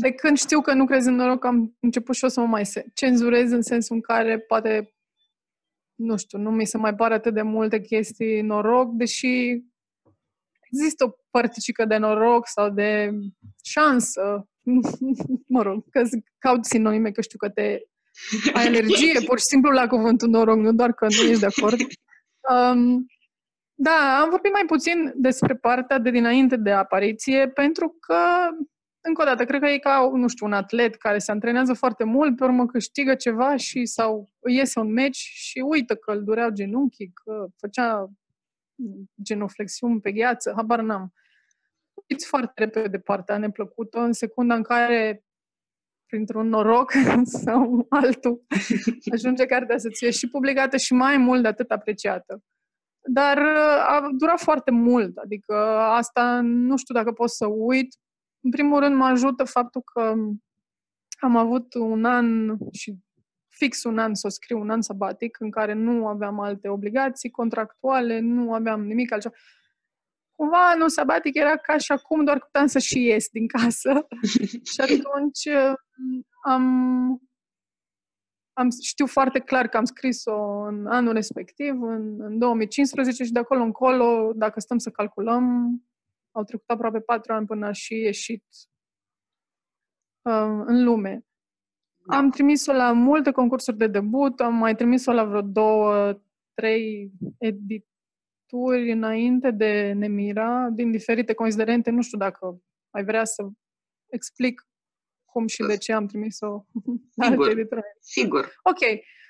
de 0.01 0.11
când 0.11 0.37
știu 0.37 0.61
că 0.61 0.73
nu 0.73 0.85
crezi 0.85 1.07
în 1.07 1.15
noroc 1.15 1.45
am 1.45 1.77
început 1.79 2.15
și 2.15 2.25
o 2.25 2.27
să 2.27 2.39
mă 2.39 2.45
mai 2.45 2.63
cenzurez 2.93 3.51
în 3.51 3.61
sensul 3.61 3.95
în 3.95 4.01
care 4.01 4.39
poate, 4.39 4.93
nu 5.95 6.17
știu, 6.17 6.37
nu 6.39 6.51
mi 6.51 6.65
se 6.65 6.77
mai 6.77 6.95
pare 6.95 7.13
atât 7.13 7.33
de 7.33 7.41
multe 7.41 7.81
chestii 7.81 8.41
noroc, 8.41 8.93
deși 8.93 9.61
există 10.71 11.05
o 11.05 11.11
părticică 11.29 11.85
de 11.85 11.97
noroc 11.97 12.47
sau 12.47 12.69
de 12.69 13.11
șansă, 13.63 14.47
mă 15.47 15.61
rog, 15.61 15.83
că 15.89 16.03
caut 16.37 16.65
sinonime, 16.65 17.11
că 17.11 17.21
știu 17.21 17.37
că 17.37 17.49
te 17.49 17.79
ai 18.53 18.65
energie, 18.65 19.19
pur 19.25 19.39
și 19.39 19.45
simplu 19.45 19.71
la 19.71 19.87
cuvântul 19.87 20.29
noroc, 20.29 20.57
nu 20.57 20.73
doar 20.73 20.93
că 20.93 21.05
nu 21.05 21.29
ești 21.29 21.39
de 21.39 21.45
acord. 21.45 21.79
Um, 22.51 23.05
da, 23.81 24.19
am 24.21 24.29
vorbit 24.29 24.51
mai 24.51 24.63
puțin 24.65 25.13
despre 25.15 25.55
partea 25.55 25.97
de 25.97 26.09
dinainte 26.09 26.55
de 26.55 26.71
apariție, 26.71 27.49
pentru 27.49 27.97
că, 27.99 28.17
încă 29.01 29.21
o 29.21 29.25
dată, 29.25 29.45
cred 29.45 29.61
că 29.61 29.67
e 29.67 29.77
ca, 29.77 30.09
nu 30.13 30.27
știu, 30.27 30.45
un 30.45 30.53
atlet 30.53 30.95
care 30.95 31.17
se 31.17 31.31
antrenează 31.31 31.73
foarte 31.73 32.03
mult, 32.03 32.35
pe 32.35 32.43
urmă 32.43 32.65
câștigă 32.65 33.15
ceva 33.15 33.55
și 33.55 33.85
sau 33.85 34.31
iese 34.49 34.79
un 34.79 34.91
meci 34.91 35.15
și 35.15 35.59
uită 35.59 35.95
că 35.95 36.11
îl 36.11 36.23
dureau 36.23 36.49
genunchii, 36.49 37.11
că 37.13 37.47
făcea 37.57 38.09
genoflexiuni 39.23 40.01
pe 40.01 40.11
gheață, 40.11 40.53
habar 40.55 40.81
n-am. 40.81 41.13
Uiți 42.09 42.27
foarte 42.27 42.63
repede 42.63 42.99
partea 42.99 43.37
neplăcută 43.37 43.99
în 43.99 44.13
secunda 44.13 44.55
în 44.55 44.63
care 44.63 45.23
printr-un 46.05 46.47
noroc 46.47 46.91
sau 47.43 47.85
altul, 47.89 48.45
ajunge 49.13 49.45
cartea 49.45 49.77
să 49.77 49.89
fie 49.91 50.09
și 50.11 50.29
publicată 50.29 50.77
și 50.77 50.93
mai 50.93 51.17
mult 51.17 51.41
de 51.41 51.47
atât 51.47 51.71
apreciată. 51.71 52.43
Dar 53.01 53.37
uh, 53.37 53.85
a 53.87 54.09
durat 54.11 54.39
foarte 54.39 54.71
mult, 54.71 55.17
adică 55.17 55.55
asta 55.77 56.39
nu 56.43 56.77
știu 56.77 56.93
dacă 56.93 57.11
pot 57.11 57.29
să 57.29 57.45
uit. 57.45 57.95
În 58.41 58.49
primul 58.49 58.79
rând 58.79 58.95
mă 58.95 59.05
ajută 59.05 59.43
faptul 59.43 59.81
că 59.93 60.13
am 61.19 61.35
avut 61.35 61.73
un 61.73 62.05
an 62.05 62.57
și 62.71 62.97
fix 63.49 63.83
un 63.83 63.97
an 63.97 64.13
să 64.13 64.27
o 64.27 64.29
scriu, 64.29 64.59
un 64.59 64.69
an 64.69 64.81
sabatic, 64.81 65.39
în 65.39 65.51
care 65.51 65.73
nu 65.73 66.07
aveam 66.07 66.39
alte 66.39 66.69
obligații 66.69 67.29
contractuale, 67.29 68.19
nu 68.19 68.53
aveam 68.53 68.85
nimic 68.85 69.11
altceva. 69.11 69.35
Cumva 70.35 70.69
anul 70.69 70.89
sabatic 70.89 71.35
era 71.35 71.55
ca 71.55 71.77
și 71.77 71.91
acum, 71.91 72.23
doar 72.23 72.37
că 72.37 72.45
puteam 72.45 72.67
să 72.67 72.79
și 72.79 73.03
ies 73.03 73.27
din 73.29 73.47
casă. 73.47 74.07
și 74.71 74.81
atunci 74.81 75.45
uh, 75.45 75.73
am 76.43 77.28
am, 78.59 78.69
știu 78.81 79.05
foarte 79.05 79.39
clar 79.39 79.67
că 79.67 79.77
am 79.77 79.85
scris-o 79.85 80.61
în 80.61 80.87
anul 80.87 81.13
respectiv, 81.13 81.81
în, 81.81 82.21
în 82.21 82.37
2015 82.37 83.23
și 83.23 83.31
de 83.31 83.39
acolo 83.39 83.61
încolo, 83.61 84.31
dacă 84.35 84.59
stăm 84.59 84.77
să 84.77 84.89
calculăm, 84.89 85.73
au 86.31 86.43
trecut 86.43 86.69
aproape 86.69 86.99
patru 86.99 87.33
ani 87.33 87.45
până 87.45 87.67
a 87.67 87.71
și 87.71 87.93
ieșit 87.93 88.43
uh, 90.21 90.63
în 90.65 90.83
lume. 90.83 91.25
Da. 92.05 92.17
Am 92.17 92.29
trimis-o 92.29 92.73
la 92.73 92.91
multe 92.91 93.31
concursuri 93.31 93.77
de 93.77 93.87
debut, 93.87 94.39
am 94.39 94.55
mai 94.55 94.75
trimis-o 94.75 95.11
la 95.11 95.23
vreo 95.23 95.41
două, 95.41 96.19
trei 96.53 97.11
edituri 97.37 98.91
înainte 98.91 99.51
de 99.51 99.91
Nemira, 99.91 100.69
din 100.69 100.91
diferite 100.91 101.33
considerente. 101.33 101.89
Nu 101.89 102.01
știu 102.01 102.17
dacă 102.17 102.61
ai 102.89 103.03
vrea 103.03 103.25
să 103.25 103.47
explic 104.09 104.68
cum 105.31 105.47
și 105.47 105.63
de 105.67 105.77
ce 105.77 105.93
am 105.93 106.05
trimis-o 106.05 106.65
la 107.15 107.25
Sigur. 107.29 107.55
Sigur. 107.99 108.53
Ok. 108.63 108.79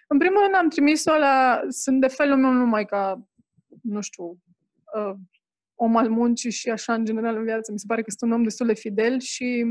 În 0.08 0.18
primul 0.18 0.42
rând 0.42 0.56
am 0.56 0.70
trimis-o 0.70 1.18
la... 1.18 1.62
Sunt 1.70 2.02
de 2.02 2.08
felul 2.08 2.38
meu 2.38 2.52
numai 2.52 2.86
ca, 2.86 3.28
nu 3.82 4.02
știu, 4.02 4.24
uh, 4.96 5.16
om 5.76 5.96
al 5.96 6.10
muncii 6.10 6.52
și 6.52 6.70
așa 6.70 6.94
în 6.94 7.06
general 7.06 7.36
în 7.36 7.44
viață. 7.44 7.72
Mi 7.72 7.80
se 7.80 7.86
pare 7.88 8.02
că 8.02 8.10
sunt 8.10 8.32
un 8.32 8.38
om 8.38 8.44
destul 8.44 8.68
de 8.68 8.74
fidel 8.74 9.20
și 9.20 9.66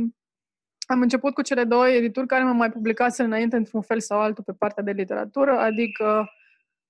am 0.86 1.00
început 1.00 1.34
cu 1.34 1.42
cele 1.42 1.64
două 1.64 1.88
edituri 1.88 2.26
care 2.26 2.44
mă 2.44 2.52
mai 2.52 2.70
publicase 2.70 3.22
înainte 3.22 3.56
într-un 3.56 3.82
fel 3.82 4.00
sau 4.00 4.20
altul 4.20 4.44
pe 4.44 4.52
partea 4.52 4.82
de 4.82 4.90
literatură, 4.90 5.58
adică 5.58 6.28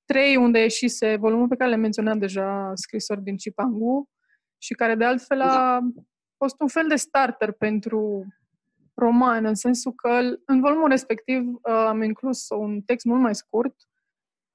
trei 0.04 0.36
unde 0.36 0.58
ieșise 0.58 1.16
volumul 1.16 1.48
pe 1.48 1.56
care 1.56 1.70
le 1.70 1.76
menționam 1.76 2.18
deja, 2.18 2.70
scrisori 2.74 3.22
din 3.22 3.36
Cipangu, 3.36 4.08
și 4.58 4.74
care 4.74 4.94
de 4.94 5.04
altfel 5.04 5.40
a 5.40 5.80
fost 6.36 6.60
un 6.60 6.68
fel 6.68 6.88
de 6.88 6.96
starter 6.96 7.52
pentru 7.52 8.26
roman, 8.98 9.44
în 9.44 9.54
sensul 9.54 9.92
că 9.92 10.20
în 10.44 10.60
volumul 10.60 10.88
respectiv 10.88 11.48
uh, 11.48 11.60
am 11.62 12.02
inclus 12.02 12.48
un 12.48 12.80
text 12.80 13.04
mult 13.04 13.20
mai 13.20 13.34
scurt 13.34 13.74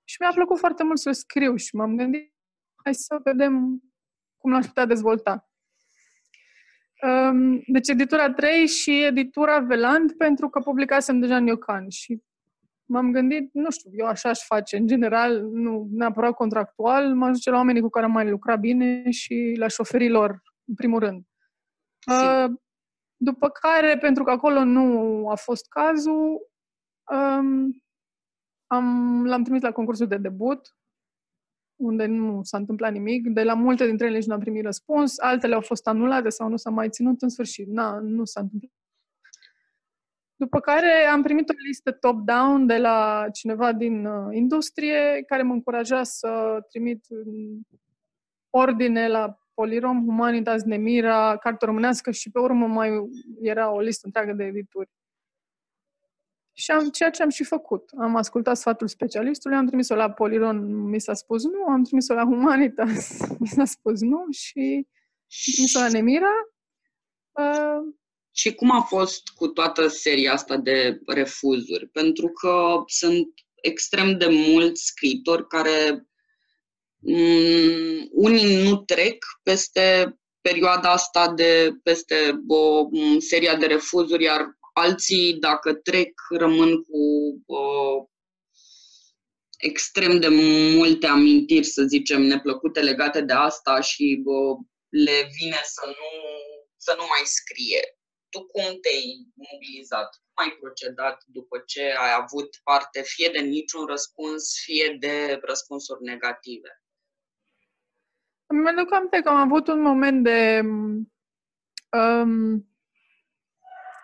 și 0.03 0.17
mi-a 0.19 0.31
plăcut 0.33 0.57
foarte 0.57 0.83
mult 0.83 1.00
să 1.00 1.12
scriu 1.12 1.55
și 1.55 1.75
m-am 1.75 1.95
gândit 1.95 2.33
hai 2.83 2.93
să 2.93 3.19
vedem 3.23 3.81
cum 4.38 4.51
l-aș 4.51 4.65
putea 4.65 4.85
dezvolta. 4.85 5.50
Um, 7.01 7.62
deci 7.67 7.89
editura 7.89 8.33
3 8.33 8.67
și 8.67 9.03
editura 9.03 9.59
Veland 9.59 10.12
pentru 10.12 10.50
că 10.50 10.59
publicasem 10.59 11.19
deja 11.19 11.35
în 11.35 11.47
Iocan 11.47 11.89
și 11.89 12.21
m-am 12.85 13.12
gândit, 13.12 13.50
nu 13.53 13.71
știu, 13.71 13.89
eu 13.93 14.05
așa 14.05 14.29
aș 14.29 14.39
face, 14.45 14.77
în 14.77 14.88
general, 14.88 15.41
nu 15.41 15.88
neapărat 15.91 16.33
contractual, 16.33 17.13
mă 17.15 17.29
duce 17.29 17.50
la 17.50 17.55
oamenii 17.55 17.81
cu 17.81 17.89
care 17.89 18.05
am 18.05 18.12
mai 18.12 18.29
lucrat 18.29 18.59
bine 18.59 19.09
și 19.09 19.55
la 19.57 19.67
șoferilor, 19.67 20.41
în 20.65 20.75
primul 20.75 21.00
rând. 21.00 21.23
Uh, 22.07 22.45
după 23.23 23.49
care, 23.49 23.97
pentru 23.97 24.23
că 24.23 24.31
acolo 24.31 24.63
nu 24.63 25.29
a 25.29 25.35
fost 25.35 25.67
cazul, 25.67 26.51
um, 27.11 27.83
am, 28.67 29.25
l-am 29.25 29.43
trimis 29.43 29.61
la 29.61 29.71
concursul 29.71 30.07
de 30.07 30.17
debut, 30.17 30.75
unde 31.75 32.05
nu 32.05 32.43
s-a 32.43 32.57
întâmplat 32.57 32.91
nimic. 32.91 33.27
De 33.27 33.43
la 33.43 33.53
multe 33.53 33.85
dintre 33.85 34.07
ele 34.07 34.17
nici 34.17 34.25
nu 34.25 34.33
am 34.33 34.39
primit 34.39 34.63
răspuns, 34.63 35.19
altele 35.19 35.53
au 35.53 35.61
fost 35.61 35.87
anulate 35.87 36.29
sau 36.29 36.49
nu 36.49 36.57
s-a 36.57 36.69
mai 36.69 36.89
ținut 36.89 37.21
în 37.21 37.29
sfârșit. 37.29 37.67
Na, 37.67 37.99
nu 37.99 38.25
s-a 38.25 38.39
întâmplat. 38.39 38.71
După 40.35 40.59
care 40.59 41.05
am 41.05 41.21
primit 41.21 41.49
o 41.49 41.53
listă 41.67 41.91
top-down 41.91 42.65
de 42.65 42.77
la 42.77 43.25
cineva 43.31 43.73
din 43.73 44.05
uh, 44.05 44.35
industrie 44.35 45.23
care 45.27 45.41
mă 45.41 45.53
încuraja 45.53 46.03
să 46.03 46.59
trimit 46.69 47.05
ordine 48.49 49.07
la 49.07 49.42
Polirom, 49.53 50.05
Humanitas, 50.05 50.63
Nemira, 50.63 51.38
Carte 51.38 51.65
Românească 51.65 52.12
și 52.12 52.31
pe 52.31 52.39
urmă 52.39 52.67
mai 52.67 52.89
era 53.41 53.72
o 53.72 53.79
listă 53.79 54.01
întreagă 54.05 54.33
de 54.33 54.43
edituri. 54.43 54.89
Și 56.55 56.72
am, 56.72 56.89
ceea 56.89 57.10
ce 57.10 57.24
am 57.24 57.29
și 57.29 57.43
făcut. 57.43 57.89
Am 57.98 58.15
ascultat 58.15 58.57
sfatul 58.57 58.88
specialistului, 58.88 59.57
am 59.57 59.65
trimis-o 59.65 59.95
la 59.95 60.12
Poliron, 60.12 60.89
mi 60.89 61.00
s-a 61.00 61.13
spus 61.13 61.43
nu, 61.43 61.65
am 61.65 61.83
trimis-o 61.83 62.13
la 62.13 62.24
Humanitas, 62.24 63.19
mi 63.39 63.48
s-a 63.48 63.65
spus 63.65 64.01
nu 64.01 64.25
și 64.31 64.88
am 65.27 65.51
trimis-o 65.53 65.79
la 65.79 65.88
Nemira. 65.88 66.33
Uh, 67.31 67.93
și 68.36 68.53
cum 68.53 68.72
a 68.72 68.81
fost 68.81 69.29
cu 69.29 69.48
toată 69.48 69.88
seria 69.88 70.33
asta 70.33 70.57
de 70.57 71.01
refuzuri? 71.05 71.88
Pentru 71.88 72.27
că 72.27 72.83
sunt 72.86 73.27
extrem 73.55 74.17
de 74.17 74.27
mulți 74.29 74.83
scriitori 74.83 75.48
care 75.48 75.91
um, 75.91 76.07
unii 78.12 78.63
nu 78.63 78.77
trec 78.77 79.25
peste 79.43 80.17
perioada 80.41 80.91
asta 80.91 81.33
de 81.33 81.72
peste 81.83 82.43
o 82.48 82.88
um, 82.91 83.19
seria 83.19 83.55
de 83.55 83.65
refuzuri, 83.65 84.24
iar 84.24 84.57
alții, 84.74 85.33
dacă 85.33 85.74
trec, 85.74 86.22
rămân 86.29 86.83
cu 86.83 86.98
uh, 87.45 88.05
extrem 89.57 90.19
de 90.19 90.27
multe 90.75 91.07
amintiri, 91.07 91.65
să 91.65 91.83
zicem, 91.83 92.22
neplăcute 92.22 92.79
legate 92.79 93.22
de 93.22 93.33
asta 93.33 93.81
și 93.81 94.22
uh, 94.25 94.57
le 94.89 95.29
vine 95.39 95.62
să 95.63 95.81
nu, 95.86 96.10
să 96.77 96.95
nu 96.98 97.05
mai 97.10 97.22
scrie 97.24 97.98
tu 98.33 98.45
cum 98.45 98.79
te-ai 98.81 99.27
mobilizat? 99.33 100.10
Cum 100.24 100.45
ai 100.45 100.51
procedat 100.62 101.24
după 101.25 101.63
ce 101.65 101.81
ai 101.81 102.13
avut 102.22 102.50
parte 102.63 103.01
fie 103.01 103.29
de 103.29 103.39
niciun 103.39 103.86
răspuns, 103.86 104.43
fie 104.63 104.98
de 105.00 105.39
răspunsuri 105.41 106.03
negative? 106.03 106.82
Mă 108.55 108.74
duc 108.77 108.93
aminte 108.93 109.19
că 109.19 109.29
am 109.29 109.36
avut 109.36 109.67
un 109.67 109.81
moment 109.81 110.24
de... 110.24 110.62
Um, 111.98 112.67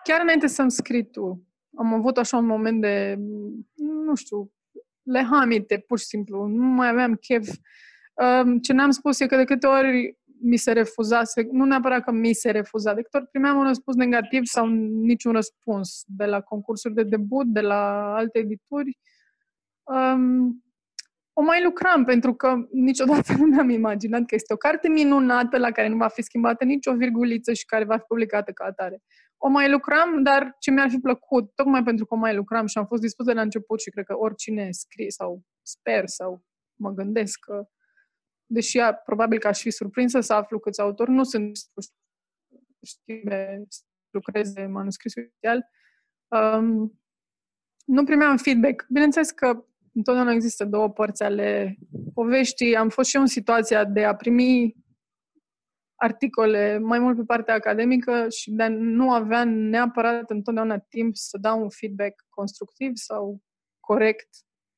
chiar 0.02 0.20
înainte 0.20 0.46
să-mi 0.46 0.70
scrii 0.70 1.10
tu, 1.10 1.46
am 1.76 1.94
avut 1.94 2.16
așa 2.16 2.36
un 2.36 2.46
moment 2.46 2.80
de, 2.80 3.16
nu 3.76 4.14
știu, 4.14 4.52
lehamite, 5.02 5.84
pur 5.86 5.98
și 5.98 6.04
simplu. 6.04 6.46
Nu 6.46 6.62
mai 6.62 6.88
aveam 6.88 7.14
chef. 7.14 7.48
Um, 8.14 8.58
ce 8.58 8.72
n-am 8.72 8.90
spus 8.90 9.20
e 9.20 9.26
că 9.26 9.36
de 9.36 9.44
câte 9.44 9.66
ori 9.66 10.18
mi 10.42 10.56
se 10.56 10.72
refuzase, 10.72 11.48
nu 11.50 11.64
neapărat 11.64 12.04
că 12.04 12.10
mi 12.10 12.32
se 12.32 12.50
refuza, 12.50 12.94
decât 12.94 13.14
ori 13.14 13.26
primeam 13.26 13.58
un 13.58 13.66
răspuns 13.66 13.96
negativ 13.96 14.44
sau 14.44 14.66
niciun 14.66 15.32
răspuns 15.32 16.02
de 16.06 16.24
la 16.24 16.40
concursuri 16.40 16.94
de 16.94 17.02
debut, 17.02 17.46
de 17.46 17.60
la 17.60 18.14
alte 18.14 18.38
edituri. 18.38 18.98
Um, 19.82 20.64
o 21.40 21.42
mai 21.42 21.62
lucram 21.62 22.04
pentru 22.04 22.34
că 22.34 22.54
niciodată 22.70 23.32
nu 23.38 23.44
mi-am 23.44 23.68
imaginat 23.68 24.24
că 24.26 24.34
este 24.34 24.52
o 24.52 24.56
carte 24.56 24.88
minunată 24.88 25.58
la 25.58 25.70
care 25.70 25.88
nu 25.88 25.96
va 25.96 26.08
fi 26.08 26.22
schimbată 26.22 26.64
nicio 26.64 26.94
virguliță 26.94 27.52
și 27.52 27.64
care 27.64 27.84
va 27.84 27.98
fi 27.98 28.04
publicată 28.08 28.52
ca 28.52 28.64
atare. 28.64 29.02
O 29.36 29.48
mai 29.48 29.70
lucram, 29.70 30.22
dar 30.22 30.56
ce 30.58 30.70
mi-ar 30.70 30.90
fi 30.90 30.98
plăcut, 30.98 31.54
tocmai 31.54 31.82
pentru 31.82 32.06
că 32.06 32.14
o 32.14 32.16
mai 32.16 32.34
lucram 32.34 32.66
și 32.66 32.78
am 32.78 32.86
fost 32.86 33.02
dispus 33.02 33.26
de 33.26 33.32
la 33.32 33.40
început 33.40 33.80
și 33.80 33.90
cred 33.90 34.04
că 34.04 34.14
oricine 34.16 34.70
scrie 34.70 35.10
sau 35.10 35.42
sper 35.62 36.06
sau 36.06 36.44
mă 36.74 36.90
gândesc 36.90 37.38
că 37.38 37.68
deși 38.46 38.78
probabil 39.04 39.38
că 39.38 39.48
aș 39.48 39.60
fi 39.60 39.70
surprinsă 39.70 40.20
să 40.20 40.32
aflu 40.32 40.58
câți 40.58 40.80
autori 40.80 41.10
nu 41.10 41.22
sunt 41.22 41.58
știbe 42.82 43.64
să 43.68 43.80
lucreze 44.10 44.66
manuscrisul 44.66 45.22
inițial, 45.22 45.68
um, 46.28 47.00
nu 47.84 48.04
primeam 48.04 48.36
feedback. 48.36 48.86
Bineînțeles 48.88 49.30
că 49.30 49.64
întotdeauna 49.92 50.32
există 50.32 50.64
două 50.64 50.90
părți 50.90 51.22
ale 51.22 51.78
poveștii. 52.14 52.76
Am 52.76 52.88
fost 52.88 53.08
și 53.08 53.16
eu 53.16 53.22
în 53.22 53.28
situația 53.28 53.84
de 53.84 54.04
a 54.04 54.14
primi 54.14 54.76
articole 55.94 56.78
mai 56.78 56.98
mult 56.98 57.16
pe 57.16 57.24
partea 57.24 57.54
academică 57.54 58.28
și 58.28 58.50
de 58.50 58.62
a 58.62 58.68
nu 58.68 59.12
avea 59.12 59.44
neapărat 59.44 60.30
întotdeauna 60.30 60.78
timp 60.78 61.16
să 61.16 61.38
dau 61.38 61.62
un 61.62 61.70
feedback 61.70 62.26
constructiv 62.28 62.90
sau 62.94 63.42
corect 63.80 64.28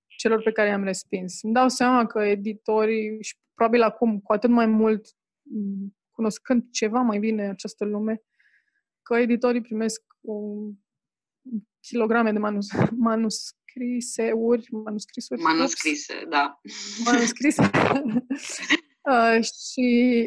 celor 0.07 0.43
pe 0.43 0.53
care 0.53 0.69
i-am 0.69 0.85
respins. 0.85 1.43
Îmi 1.43 1.53
dau 1.53 1.69
seama 1.69 2.07
că 2.07 2.23
editorii 2.23 3.23
și 3.23 3.37
probabil 3.55 3.83
acum, 3.83 4.21
cu 4.21 4.33
atât 4.33 4.51
mai 4.51 4.67
mult, 4.67 5.07
cunoscând 6.11 6.71
ceva 6.71 7.01
mai 7.01 7.19
bine 7.19 7.49
această 7.49 7.85
lume, 7.85 8.23
că 9.03 9.17
editorii 9.17 9.61
primesc 9.61 10.03
un 10.21 10.75
kilograme 11.81 12.33
de 12.33 12.39
manus, 12.97 13.55
manuscriseuri, 13.75 14.69
manuscrisuri. 14.71 15.41
Manuscrise, 15.41 16.15
ups, 16.15 16.29
da. 16.29 16.61
Manuscrise. 17.05 17.71
uh, 19.11 19.45
și 19.45 20.27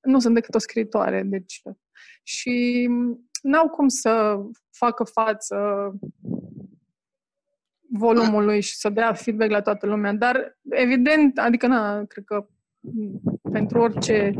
nu 0.00 0.18
sunt 0.18 0.34
decât 0.34 0.54
o 0.54 0.58
scritoare, 0.58 1.22
deci. 1.22 1.62
Și 2.22 2.88
n-au 3.42 3.68
cum 3.68 3.88
să 3.88 4.38
facă 4.70 5.04
față 5.04 5.56
volumului 7.90 8.60
și 8.60 8.76
să 8.76 8.88
dea 8.88 9.12
feedback 9.12 9.50
la 9.50 9.62
toată 9.62 9.86
lumea. 9.86 10.12
Dar, 10.12 10.58
evident, 10.70 11.38
adică, 11.38 11.66
na, 11.66 12.04
cred 12.04 12.24
că 12.24 12.48
pentru 13.52 13.80
orice... 13.80 14.34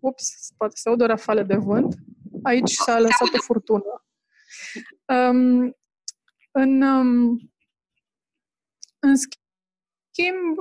Ups, 0.00 0.52
poate 0.56 0.74
se 0.76 0.88
audă 0.88 1.04
o 1.04 1.06
rafală 1.06 1.42
de 1.42 1.56
vânt. 1.56 1.94
Aici 2.42 2.70
s-a 2.70 2.98
lăsat 2.98 3.28
o 3.34 3.42
furtună. 3.42 4.04
Um, 5.06 5.76
în, 6.56 6.82
um, 6.82 7.38
în 8.98 9.16
schimb, 9.16 10.58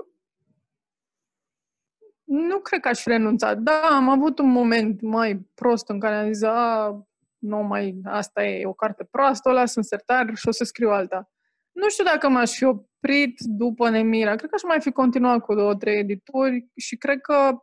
nu 2.24 2.60
cred 2.60 2.80
că 2.80 2.88
aș 2.88 3.02
fi 3.02 3.10
renunțat. 3.10 3.58
Da, 3.58 3.82
am 3.82 4.10
avut 4.10 4.40
un 4.40 4.52
moment 4.52 5.02
mai 5.02 5.38
prost 5.54 5.90
în 5.90 6.00
care 6.00 6.16
am 6.16 6.34
zis, 6.34 6.44
a, 6.44 7.08
nu 7.38 7.58
mai, 7.58 8.02
asta 8.04 8.46
e 8.46 8.66
o 8.66 8.74
carte 8.74 9.04
proastă, 9.04 9.50
o 9.50 9.52
las 9.52 9.76
în 9.76 9.84
sertar 9.84 10.36
și 10.36 10.48
o 10.48 10.52
să 10.52 10.64
scriu 10.64 10.90
alta. 10.90 11.32
Nu 11.72 11.90
știu 11.90 12.04
dacă 12.04 12.30
m-aș 12.30 12.52
fi 12.52 12.64
oprit 12.64 13.40
după 13.40 13.90
Nemira. 13.90 14.36
Cred 14.36 14.50
că 14.50 14.56
aș 14.56 14.64
mai 14.64 14.82
fi 14.82 14.92
continuat 14.92 15.40
cu 15.40 15.54
două, 15.54 15.76
trei 15.76 16.00
edituri 16.00 16.68
și 16.76 16.96
cred 16.96 17.22
că 17.22 17.58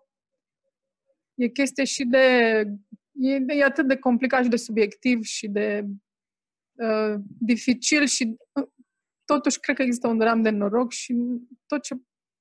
e 1.35 1.49
chestie 1.49 1.85
și 1.85 2.05
de... 2.05 2.65
E, 3.13 3.35
e 3.47 3.65
atât 3.65 3.89
de 3.89 3.97
complicat 3.97 4.43
și 4.43 4.49
de 4.49 4.57
subiectiv 4.57 5.23
și 5.23 5.49
de 5.49 5.85
uh, 6.81 7.15
dificil 7.39 8.07
și 8.07 8.37
uh, 8.53 8.69
totuși 9.25 9.61
cred 9.61 9.77
că 9.77 9.83
există 9.83 10.09
un 10.09 10.19
dram 10.19 10.43
de 10.43 10.51
noroc 10.51 10.91
și 10.91 11.15
tot 11.67 11.83
ce, 11.83 11.95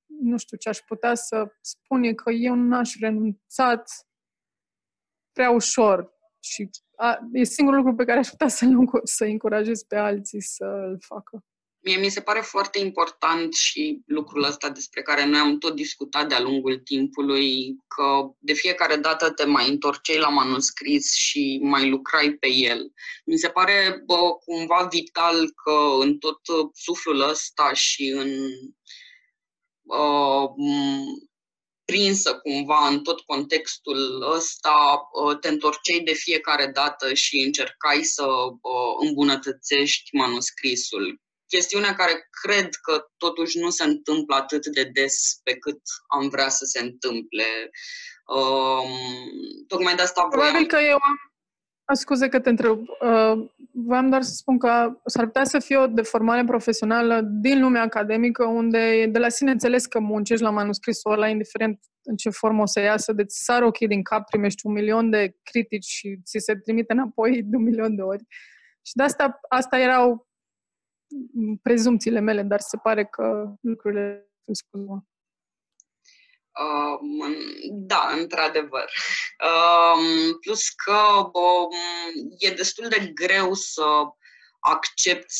nu 0.05 0.37
știu, 0.37 0.57
ce 0.57 0.69
aș 0.69 0.77
putea 0.77 1.15
să 1.15 1.51
spun 1.61 2.03
e 2.03 2.13
că 2.13 2.31
eu 2.31 2.55
n-aș 2.55 2.95
renunțat 2.99 3.91
prea 5.31 5.49
ușor 5.51 6.17
și 6.39 6.69
a, 6.95 7.19
e 7.33 7.43
singurul 7.43 7.79
lucru 7.79 7.95
pe 7.95 8.05
care 8.05 8.19
aș 8.19 8.27
putea 8.27 8.47
să-l 8.47 8.89
să 9.03 9.25
încurajez 9.25 9.83
pe 9.83 9.95
alții 9.95 10.41
să-l 10.41 10.97
facă. 10.99 11.43
Mie 11.81 11.97
mi 11.97 12.09
se 12.09 12.21
pare 12.21 12.39
foarte 12.41 12.79
important 12.79 13.53
și 13.53 14.01
lucrul 14.05 14.43
ăsta 14.43 14.69
despre 14.69 15.01
care 15.01 15.25
noi 15.25 15.39
am 15.39 15.57
tot 15.57 15.75
discutat 15.75 16.27
de-a 16.27 16.41
lungul 16.41 16.77
timpului, 16.77 17.75
că 17.87 18.29
de 18.39 18.53
fiecare 18.53 18.95
dată 18.95 19.31
te 19.31 19.45
mai 19.45 19.69
întorceai 19.69 20.17
la 20.17 20.29
manuscris 20.29 21.13
și 21.13 21.59
mai 21.61 21.89
lucrai 21.89 22.31
pe 22.31 22.47
el. 22.51 22.91
Mi 23.25 23.37
se 23.37 23.49
pare 23.49 24.01
bă, 24.05 24.37
cumva 24.45 24.87
vital 24.91 25.51
că 25.63 25.79
în 25.99 26.17
tot 26.17 26.39
suflul 26.73 27.21
ăsta 27.21 27.73
și 27.73 28.07
în 28.07 28.29
uh, 29.81 30.49
prinsă 31.85 32.35
cumva 32.35 32.87
în 32.87 33.03
tot 33.03 33.19
contextul 33.19 34.31
ăsta, 34.35 35.01
te 35.41 35.47
întorceai 35.47 35.99
de 35.99 36.13
fiecare 36.13 36.67
dată 36.67 37.13
și 37.13 37.39
încercai 37.45 38.03
să 38.03 38.27
îmbunătățești 38.99 40.15
manuscrisul 40.15 41.21
chestiunea 41.49 41.93
care 41.95 42.27
cred 42.41 42.69
că 42.75 43.05
totuși 43.17 43.59
nu 43.59 43.69
se 43.69 43.83
întâmplă 43.83 44.35
atât 44.35 44.65
de 44.67 44.83
des 44.83 45.39
pe 45.43 45.53
cât 45.57 45.81
am 46.07 46.29
vrea 46.29 46.49
să 46.49 46.65
se 46.65 46.79
întâmple. 46.79 47.45
Um, 48.25 48.91
tocmai 49.67 49.95
de 49.95 50.01
asta 50.01 50.21
Probabil 50.21 50.51
voiam... 50.51 50.65
că 50.65 50.79
eu 50.89 50.93
am... 50.93 51.15
A, 51.85 51.93
scuze 51.93 52.27
că 52.27 52.39
te 52.39 52.49
întreb. 52.49 52.79
Uh, 52.79 53.49
voiam 53.71 54.09
doar 54.09 54.21
să 54.21 54.33
spun 54.33 54.57
că 54.57 54.99
s-ar 55.05 55.25
putea 55.25 55.43
să 55.43 55.59
fie 55.59 55.77
o 55.77 55.87
deformare 55.87 56.43
profesională 56.43 57.21
din 57.21 57.61
lumea 57.61 57.81
academică, 57.81 58.45
unde 58.45 58.77
e 58.77 59.07
de 59.07 59.19
la 59.19 59.29
sine 59.29 59.51
înțeles 59.51 59.85
că 59.85 59.99
muncești 59.99 60.43
la 60.43 60.49
manuscrisul 60.49 61.11
ăla, 61.11 61.27
indiferent 61.27 61.79
în 62.03 62.15
ce 62.15 62.29
formă 62.29 62.61
o 62.61 62.65
să 62.65 62.79
iasă, 62.79 63.13
deci 63.13 63.31
sar 63.31 63.61
ochii 63.61 63.87
din 63.87 64.03
cap, 64.03 64.25
primești 64.29 64.65
un 64.65 64.71
milion 64.71 65.09
de 65.09 65.35
critici 65.43 65.85
și 65.85 66.19
ți 66.25 66.39
se 66.39 66.55
trimite 66.55 66.93
înapoi 66.93 67.43
de 67.43 67.55
un 67.55 67.63
milion 67.63 67.95
de 67.95 68.01
ori. 68.01 68.23
Și 68.81 68.93
de 68.95 69.03
asta, 69.03 69.39
asta 69.49 69.79
erau 69.79 70.28
prezumțiile 71.61 72.19
mele, 72.19 72.41
dar 72.41 72.59
se 72.59 72.77
pare 72.77 73.05
că 73.05 73.53
lucrurile 73.61 74.29
sunt 74.43 74.55
scuză. 74.55 75.07
Uh, 76.59 76.99
da, 77.71 78.09
într-adevăr. 78.17 78.91
Uh, 79.45 80.35
plus 80.41 80.69
că 80.69 81.29
uh, 81.33 81.67
e 82.37 82.49
destul 82.53 82.87
de 82.87 83.11
greu 83.13 83.53
să 83.53 83.85
accepti 84.59 85.35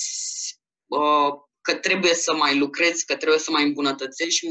uh, 0.86 1.30
că 1.62 1.76
trebuie 1.76 2.14
să 2.14 2.34
mai 2.34 2.58
lucrezi, 2.58 3.06
că 3.06 3.16
trebuie 3.16 3.40
să 3.40 3.52
mai 3.52 3.64
îmbunătățești. 3.64 4.48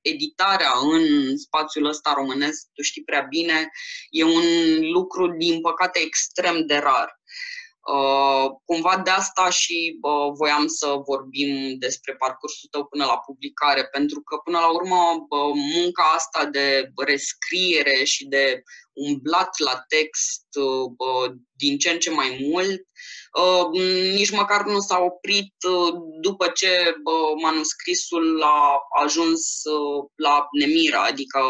Editarea 0.00 0.72
în 0.82 1.36
spațiul 1.38 1.86
ăsta 1.86 2.12
românesc, 2.16 2.66
tu 2.72 2.82
știi 2.82 3.04
prea 3.04 3.26
bine, 3.28 3.70
e 4.10 4.24
un 4.24 4.44
lucru, 4.92 5.36
din 5.36 5.60
păcate, 5.60 5.98
extrem 5.98 6.66
de 6.66 6.76
rar. 6.76 7.15
Uh, 7.94 8.50
cumva 8.64 9.00
de 9.04 9.10
asta 9.10 9.50
și 9.50 9.98
uh, 10.00 10.32
voiam 10.36 10.66
să 10.66 10.86
vorbim 11.06 11.78
despre 11.78 12.14
parcursul 12.14 12.68
tău 12.70 12.84
până 12.84 13.04
la 13.04 13.18
publicare, 13.18 13.84
pentru 13.84 14.20
că 14.20 14.36
până 14.36 14.58
la 14.58 14.68
urmă 14.72 15.26
uh, 15.28 15.52
munca 15.74 16.02
asta 16.14 16.44
de 16.44 16.90
rescriere 16.96 18.04
și 18.04 18.26
de 18.26 18.62
umblat 18.96 19.58
la 19.58 19.84
text 19.88 20.46
uh, 20.60 21.32
din 21.56 21.78
ce 21.78 21.90
în 21.90 21.98
ce 21.98 22.10
mai 22.10 22.48
mult, 22.50 22.80
uh, 23.40 23.80
nici 24.14 24.30
măcar 24.30 24.64
nu 24.64 24.80
s-a 24.80 24.98
oprit 24.98 25.54
uh, 25.68 25.92
după 26.20 26.48
ce 26.48 26.96
manuscrisul 27.42 28.42
a 28.42 28.78
ajuns 29.02 29.62
la 30.14 30.46
Nemira, 30.58 31.02
adică 31.02 31.40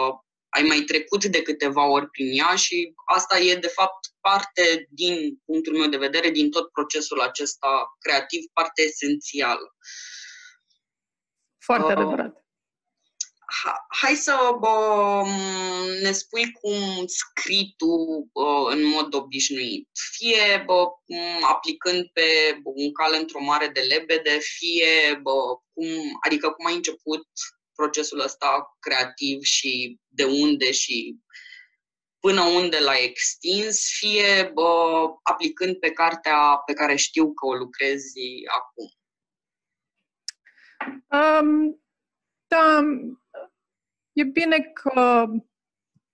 ai 0.49 0.63
mai 0.63 0.81
trecut 0.81 1.25
de 1.25 1.43
câteva 1.43 1.89
ori 1.89 2.09
prin 2.11 2.39
ea 2.39 2.55
și 2.55 2.93
asta 3.05 3.39
e, 3.39 3.55
de 3.55 3.67
fapt, 3.67 4.06
parte, 4.29 4.87
din 4.91 5.43
punctul 5.45 5.77
meu 5.77 5.89
de 5.89 6.05
vedere, 6.07 6.31
din 6.31 6.51
tot 6.51 6.71
procesul 6.71 7.21
acesta 7.21 7.97
creativ, 7.99 8.41
parte 8.53 8.83
esențială. 8.83 9.77
Foarte 11.65 11.93
uh, 11.93 11.99
adevărat. 11.99 12.45
Hai 13.89 14.15
să 14.15 14.57
bă, 14.61 15.23
ne 16.03 16.13
spui 16.13 16.53
cum 16.53 17.07
scrii 17.07 17.75
tu 17.77 17.87
bă, 18.33 18.71
în 18.71 18.85
mod 18.85 19.15
obișnuit. 19.15 19.89
Fie 20.17 20.63
bă, 20.67 20.87
aplicând 21.43 22.07
pe 22.13 22.61
un 22.65 22.93
cal 22.93 23.15
într-o 23.21 23.41
mare 23.41 23.69
de 23.69 23.81
lebede, 23.81 24.39
fie 24.39 25.19
bă, 25.23 25.39
cum, 25.73 26.19
adică 26.27 26.51
cum 26.51 26.67
ai 26.67 26.75
început 26.75 27.27
procesul 27.75 28.21
ăsta 28.21 28.77
creativ 28.81 29.43
și 29.43 29.99
de 30.09 30.25
unde 30.25 30.73
și 30.73 31.17
până 32.27 32.43
unde 32.43 32.79
l-ai 32.79 33.05
extins, 33.05 33.99
fie 33.99 34.51
bă, 34.55 35.07
aplicând 35.23 35.77
pe 35.77 35.91
cartea 35.91 36.63
pe 36.67 36.73
care 36.73 36.97
știu 36.97 37.33
că 37.33 37.47
o 37.47 37.55
lucrezi 37.55 38.21
acum? 38.59 38.89
Um, 41.19 41.81
da, 42.47 42.83
e 44.13 44.25
bine 44.25 44.73
că 44.73 45.27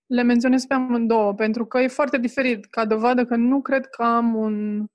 le 0.05 0.21
menționez 0.21 0.65
pe 0.65 0.73
amândouă, 0.73 1.33
pentru 1.33 1.65
că 1.65 1.79
e 1.79 1.87
foarte 1.87 2.17
diferit. 2.17 2.65
Ca 2.65 2.85
dovadă 2.85 3.25
că 3.25 3.35
nu 3.35 3.61
cred 3.61 3.85
că 3.85 4.03
am 4.03 4.35
un 4.35 4.85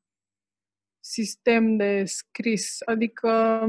sistem 1.01 1.77
de 1.77 2.05
scris. 2.05 2.81
Adică 2.85 3.61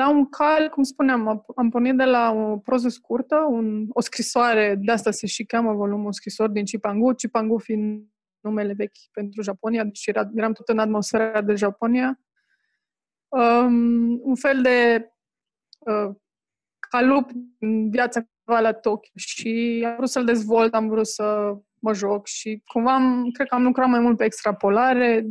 la 0.00 0.08
un 0.08 0.28
cal, 0.28 0.68
cum 0.68 0.82
spuneam, 0.82 1.44
am 1.56 1.70
pornit 1.70 1.96
de 1.96 2.04
la 2.04 2.32
o 2.32 2.58
proză 2.58 2.88
scurtă, 2.88 3.36
un, 3.36 3.86
o 3.88 4.00
scrisoare, 4.00 4.74
de 4.78 4.92
asta 4.92 5.10
se 5.10 5.26
și 5.26 5.44
cheamă 5.44 5.72
volumul 5.72 6.12
scrisori 6.12 6.52
din 6.52 6.64
Cipangu, 6.64 7.12
Cipangu 7.12 7.58
fiind 7.58 8.06
numele 8.40 8.72
vechi 8.72 8.96
pentru 9.12 9.42
Japonia, 9.42 9.84
deci 9.84 10.06
era, 10.06 10.30
eram 10.34 10.52
tot 10.52 10.68
în 10.68 10.78
atmosfera 10.78 11.42
de 11.42 11.54
Japonia. 11.54 12.20
Um, 13.28 14.20
un 14.22 14.34
fel 14.34 14.62
de 14.62 15.08
uh, 15.78 16.14
calup 16.78 17.30
în 17.58 17.90
viața 17.90 18.20
la 18.44 18.72
Tokyo 18.72 19.10
și 19.14 19.82
am 19.86 19.96
vrut 19.96 20.08
să-l 20.08 20.24
dezvolt, 20.24 20.74
am 20.74 20.88
vrut 20.88 21.06
să 21.06 21.56
mă 21.78 21.94
joc 21.94 22.26
și 22.26 22.62
cumva 22.66 22.94
am, 22.94 23.30
cred 23.32 23.48
că 23.48 23.54
am 23.54 23.62
lucrat 23.62 23.88
mai 23.88 24.00
mult 24.00 24.16
pe 24.16 24.24
extrapolare, 24.24 25.26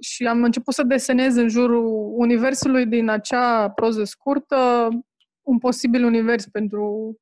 și 0.00 0.26
am 0.26 0.42
început 0.42 0.74
să 0.74 0.82
desenez 0.82 1.36
în 1.36 1.48
jurul 1.48 2.12
universului 2.16 2.86
din 2.86 3.08
acea 3.08 3.70
proză 3.70 4.04
scurtă 4.04 4.88
un 5.42 5.58
posibil 5.58 6.04
univers 6.04 6.46
pentru 6.46 7.14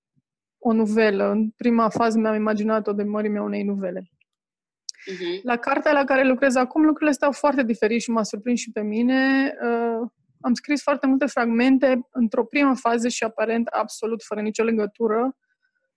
o 0.59 0.73
nuvelă. 0.73 1.31
În 1.31 1.51
prima 1.51 1.89
fază 1.89 2.19
mi-am 2.19 2.35
imaginat-o 2.35 2.93
de 2.93 3.03
mărimea 3.03 3.43
unei 3.43 3.63
nuvele. 3.63 4.01
Uh-huh. 4.01 5.43
La 5.43 5.57
cartea 5.57 5.93
la 5.93 6.05
care 6.05 6.29
lucrez 6.29 6.55
acum, 6.55 6.83
lucrurile 6.83 7.13
stau 7.13 7.33
foarte 7.33 7.63
diferit 7.63 8.01
și 8.01 8.11
m-a 8.11 8.23
surprins 8.23 8.61
și 8.61 8.73
pe 8.73 8.81
mine. 8.81 9.53
Uh, 9.63 10.09
am 10.41 10.55
scris 10.55 10.83
foarte 10.83 11.07
multe 11.07 11.27
fragmente 11.27 12.09
într-o 12.11 12.45
primă 12.45 12.75
fază 12.75 13.09
și 13.09 13.25
aparent 13.25 13.67
absolut 13.67 14.23
fără 14.23 14.41
nicio 14.41 14.63
legătură. 14.63 15.37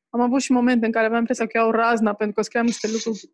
Am 0.09 0.21
avut 0.21 0.41
și 0.41 0.51
momente 0.51 0.85
în 0.85 0.91
care 0.91 1.05
aveam 1.05 1.19
impresia 1.19 1.45
că 1.45 1.57
iau 1.57 1.71
razna 1.71 2.13
pentru 2.13 2.35
că 2.35 2.41
scriam 2.41 2.65
niște 2.65 2.87
lucruri 2.91 3.31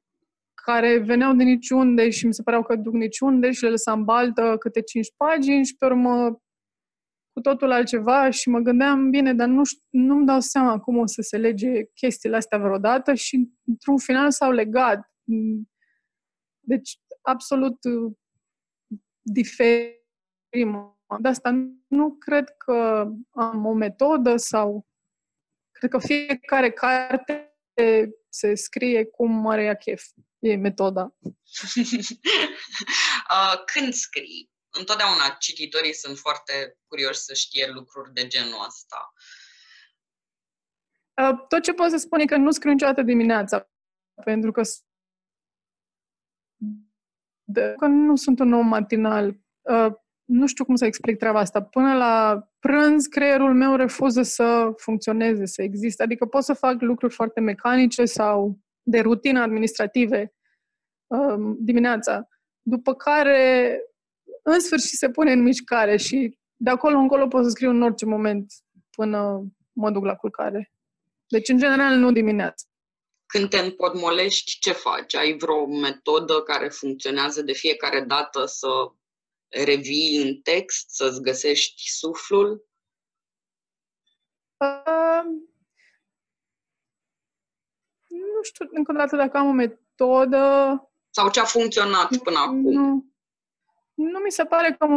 care 0.63 0.98
veneau 0.98 1.34
de 1.34 1.43
niciunde 1.43 2.10
și 2.10 2.26
mi 2.26 2.34
se 2.34 2.43
păreau 2.43 2.63
că 2.63 2.76
duc 2.76 2.93
niciunde 2.93 3.52
și 3.52 3.63
le 3.63 3.70
lăsam 3.70 4.04
baltă 4.04 4.56
câte 4.60 4.82
cinci 4.82 5.13
pagini 5.17 5.65
și 5.65 5.76
pe 5.76 5.86
urmă 5.86 6.41
cu 7.34 7.41
totul 7.41 7.72
altceva 7.72 8.30
și 8.30 8.50
mă 8.50 8.60
gândeam, 8.60 9.10
bine, 9.10 9.34
dar 9.34 9.48
nu, 9.48 9.62
nu-mi 9.89 10.26
dau 10.26 10.39
seama 10.39 10.80
cum 10.80 10.98
o 10.98 11.06
să 11.06 11.22
se 11.22 11.38
lege 11.38 11.84
chestiile 11.93 12.36
astea 12.36 12.58
vreodată 12.58 13.13
și 13.13 13.50
într-un 13.65 13.98
final 13.98 14.32
s-au 14.32 14.52
legat. 14.52 15.12
Deci, 16.60 17.00
absolut 17.22 17.84
uh, 17.84 18.13
diferit. 19.22 19.96
De 21.20 21.28
asta 21.28 21.52
nu 21.88 22.15
cred 22.15 22.50
că 22.50 23.08
am 23.32 23.65
o 23.65 23.74
metodă 23.74 24.38
sau 24.38 24.88
cred 25.72 25.89
că 25.89 26.00
fiecare 26.00 26.72
carte 26.72 27.58
se 28.30 28.56
scrie 28.56 29.06
cum 29.06 29.48
are 29.48 29.63
ea 29.63 29.74
chef. 29.74 30.04
E 30.39 30.56
metoda. 30.56 31.12
Uh, 33.30 33.63
când 33.65 33.93
scrii? 33.93 34.52
Întotdeauna 34.69 35.36
cititorii 35.39 35.93
sunt 35.93 36.17
foarte 36.17 36.78
curioși 36.88 37.19
să 37.19 37.34
știe 37.34 37.71
lucruri 37.71 38.13
de 38.13 38.28
genul 38.28 38.65
ăsta. 38.67 39.13
Uh, 41.21 41.45
tot 41.47 41.62
ce 41.62 41.73
pot 41.73 41.89
să 41.89 41.97
spun 41.97 42.19
e 42.19 42.26
că 42.26 42.36
nu 42.38 42.52
scriu 42.52 42.71
niciodată 42.71 43.02
dimineața, 43.02 43.69
pentru 44.23 44.52
că, 44.52 44.62
de, 47.43 47.73
că 47.78 47.86
nu 47.86 48.15
sunt 48.15 48.39
un 48.39 48.54
om 48.54 48.67
matinal. 48.67 49.39
Uh, 49.62 49.93
nu 50.23 50.47
știu 50.47 50.65
cum 50.65 50.76
să 50.76 50.86
explic 50.86 51.17
treaba 51.17 51.39
asta. 51.39 51.63
Până 51.63 51.95
la 51.95 52.47
prânz, 52.60 53.06
creierul 53.06 53.54
meu 53.54 53.76
refuză 53.76 54.21
să 54.21 54.73
funcționeze, 54.78 55.45
să 55.45 55.62
existe. 55.62 56.04
Adică 56.04 56.26
pot 56.26 56.43
să 56.43 56.54
fac 56.54 56.82
lucruri 56.82 57.13
foarte 57.13 57.39
mecanice 57.39 58.06
sau 58.06 58.60
de 58.88 59.00
rutină 59.00 59.41
administrative 59.41 60.34
um, 61.08 61.58
dimineața, 61.60 62.28
după 62.62 62.93
care 62.93 63.82
în 64.43 64.60
sfârșit 64.60 64.97
se 64.97 65.10
pune 65.10 65.32
în 65.32 65.41
mișcare 65.41 65.97
și 65.97 66.38
de 66.56 66.69
acolo 66.69 66.97
încolo 66.97 67.28
pot 67.28 67.43
să 67.43 67.50
scriu 67.50 67.69
în 67.69 67.82
orice 67.82 68.06
moment 68.06 68.54
până 68.89 69.43
mă 69.73 69.91
duc 69.91 70.04
la 70.04 70.15
culcare. 70.15 70.71
Deci, 71.28 71.50
în 71.50 71.58
general, 71.58 71.95
nu 71.95 72.12
dimineața. 72.12 72.65
Când 73.26 73.50
te 73.50 73.58
împotmolești, 73.58 74.60
ce 74.60 74.71
faci? 74.71 75.15
Ai 75.15 75.38
vreo 75.38 75.65
metodă 75.65 76.41
care 76.41 76.69
funcționează 76.69 77.41
de 77.41 77.54
fiecare 77.54 78.02
dată 78.02 78.45
să 78.45 78.67
revii 79.47 80.21
în 80.21 80.41
text, 80.41 80.89
să-ți 80.89 81.21
găsești 81.21 81.89
suflul? 81.89 82.67
Uh, 84.58 85.47
nu 88.38 88.43
știu 88.43 88.65
încă 88.69 88.91
o 88.91 88.95
dată 88.95 89.15
dacă 89.15 89.38
am 89.38 89.47
o 89.47 89.52
metodă. 89.52 90.45
Sau 91.10 91.30
ce 91.30 91.39
a 91.39 91.43
funcționat 91.43 92.17
până 92.17 92.38
acum? 92.38 92.71
Nu, 92.71 93.06
nu 93.93 94.19
mi 94.19 94.32
se 94.32 94.43
pare 94.43 94.76
că 94.80 94.88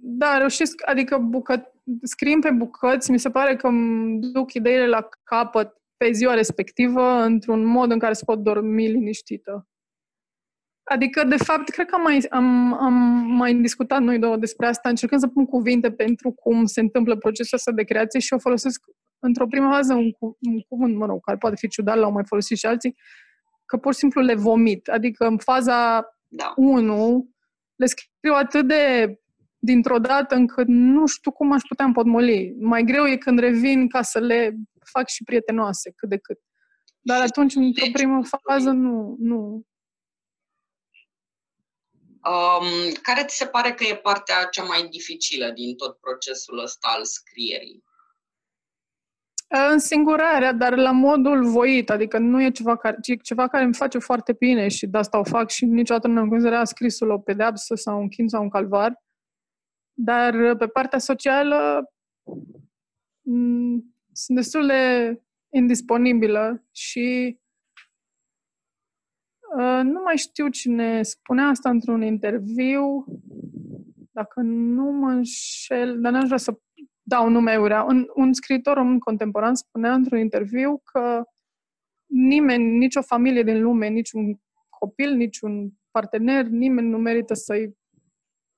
Da, 0.00 0.38
reușesc, 0.38 0.88
adică 0.88 1.18
bucă, 1.18 1.72
scriem 2.02 2.40
pe 2.40 2.50
bucăți, 2.50 3.10
mi 3.10 3.18
se 3.18 3.30
pare 3.30 3.56
că 3.56 3.66
îmi 3.66 4.20
duc 4.20 4.52
ideile 4.52 4.86
la 4.86 5.08
capăt 5.22 5.82
pe 5.96 6.12
ziua 6.12 6.34
respectivă 6.34 7.02
într-un 7.02 7.64
mod 7.64 7.90
în 7.90 7.98
care 7.98 8.12
se 8.12 8.24
pot 8.24 8.38
dormi 8.38 8.88
liniștită. 8.88 9.66
Adică, 10.84 11.24
de 11.24 11.36
fapt, 11.36 11.68
cred 11.68 11.86
că 11.86 11.94
am 11.94 12.02
mai, 12.02 12.26
am, 12.30 12.74
am 12.82 12.92
mai 13.36 13.54
discutat 13.54 14.00
noi 14.00 14.18
două 14.18 14.36
despre 14.36 14.66
asta, 14.66 14.88
încercând 14.88 15.20
să 15.20 15.26
pun 15.26 15.46
cuvinte 15.46 15.92
pentru 15.92 16.30
cum 16.32 16.64
se 16.64 16.80
întâmplă 16.80 17.16
procesul 17.16 17.56
ăsta 17.56 17.72
de 17.72 17.84
creație 17.84 18.20
și 18.20 18.32
o 18.32 18.38
folosesc 18.38 18.84
într-o 19.18 19.46
primă 19.46 19.70
fază 19.70 19.94
un, 19.94 20.10
cu, 20.10 20.38
un 20.40 20.60
cuvânt, 20.60 20.96
mă 20.96 21.06
rog, 21.06 21.24
care 21.24 21.38
poate 21.38 21.56
fi 21.56 21.68
ciudat, 21.68 21.96
l-au 21.96 22.12
mai 22.12 22.24
folosit 22.26 22.58
și 22.58 22.66
alții, 22.66 22.96
că 23.66 23.76
pur 23.76 23.92
și 23.92 23.98
simplu 23.98 24.20
le 24.20 24.34
vomit. 24.34 24.88
Adică 24.88 25.26
în 25.26 25.38
faza 25.38 26.06
Da. 26.28 26.52
1 26.56 27.30
le 27.76 27.86
scriu 27.86 28.32
atât 28.34 28.68
de 28.68 29.14
dintr-o 29.58 29.98
dată 29.98 30.34
încât 30.34 30.66
nu 30.66 31.06
știu 31.06 31.30
cum 31.30 31.52
aș 31.52 31.62
putea 31.68 31.84
împotmoli. 31.84 32.56
Mai 32.60 32.82
greu 32.82 33.06
e 33.06 33.16
când 33.16 33.38
revin 33.38 33.88
ca 33.88 34.02
să 34.02 34.18
le 34.18 34.56
fac 34.84 35.08
și 35.08 35.24
prietenoase, 35.24 35.92
cât 35.96 36.08
de 36.08 36.18
cât. 36.18 36.38
Dar 37.00 37.20
atunci, 37.20 37.54
într-o 37.54 37.86
primă 37.92 38.20
fază, 38.48 38.70
nu, 38.70 39.16
nu. 39.18 39.62
Um, 42.24 42.92
care 43.02 43.24
ți 43.24 43.36
se 43.36 43.46
pare 43.46 43.72
că 43.72 43.84
e 43.84 43.96
partea 43.96 44.44
cea 44.44 44.62
mai 44.62 44.88
dificilă 44.88 45.50
din 45.50 45.76
tot 45.76 45.98
procesul 46.00 46.58
ăsta 46.58 46.88
al 46.96 47.04
scrierii? 47.04 47.84
Însingurarea, 49.70 50.52
dar 50.52 50.76
la 50.76 50.90
modul 50.90 51.44
voit, 51.44 51.90
adică 51.90 52.18
nu 52.18 52.42
e 52.42 52.50
ceva 52.50 52.76
care, 52.76 52.96
ci 53.02 53.22
ceva 53.22 53.48
care 53.48 53.64
îmi 53.64 53.74
face 53.74 53.98
foarte 53.98 54.32
bine 54.32 54.68
și 54.68 54.86
de 54.86 54.98
asta 54.98 55.18
o 55.18 55.24
fac 55.24 55.50
și 55.50 55.64
niciodată 55.64 56.08
nu 56.08 56.20
am 56.20 56.28
considerat 56.28 56.66
scrisul 56.66 57.10
o 57.10 57.18
pedeapsă 57.18 57.74
sau 57.74 58.00
un 58.00 58.08
chin 58.08 58.28
sau 58.28 58.42
un 58.42 58.48
calvar. 58.48 59.02
Dar 59.92 60.56
pe 60.56 60.66
partea 60.66 60.98
socială 60.98 61.90
m- 63.20 63.82
sunt 64.12 64.36
destul 64.36 64.66
de 64.66 65.14
indisponibilă 65.54 66.64
și 66.70 67.38
uh, 67.38 67.41
nu 69.82 70.00
mai 70.04 70.16
știu 70.16 70.48
cine 70.48 71.02
spunea 71.02 71.46
asta 71.46 71.70
într-un 71.70 72.02
interviu, 72.02 73.04
dacă 74.10 74.40
nu 74.40 74.84
mă 74.84 75.10
înșel, 75.10 76.00
dar 76.00 76.12
n-aș 76.12 76.24
vrea 76.24 76.36
să 76.36 76.58
dau 77.02 77.28
nume 77.28 77.56
urea. 77.56 77.82
Un, 77.82 78.06
un 78.14 78.32
scriitor 78.32 78.76
român 78.76 78.98
contemporan 78.98 79.54
spunea 79.54 79.94
într-un 79.94 80.18
interviu 80.18 80.82
că 80.84 81.22
nimeni, 82.06 82.76
nicio 82.76 83.02
familie 83.02 83.42
din 83.42 83.62
lume, 83.62 83.88
niciun 83.88 84.40
copil, 84.68 85.14
niciun 85.14 85.70
partener, 85.90 86.46
nimeni 86.46 86.88
nu 86.88 86.98
merită 86.98 87.34
să-i 87.34 87.76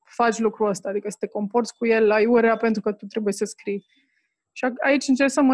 faci 0.05 0.39
lucrul 0.39 0.69
ăsta, 0.69 0.89
adică 0.89 1.11
să 1.11 1.17
te 1.21 1.27
comporți 1.27 1.77
cu 1.77 1.87
el 1.87 2.11
aiurea 2.11 2.57
pentru 2.57 2.83
că 2.83 2.93
tu 2.93 3.07
trebuie 3.07 3.33
să 3.33 3.45
scrii. 3.45 3.85
Și 4.53 4.65
a- 4.65 4.73
aici 4.81 5.09
încerc 5.09 5.31
să 5.31 5.43
mă... 5.43 5.53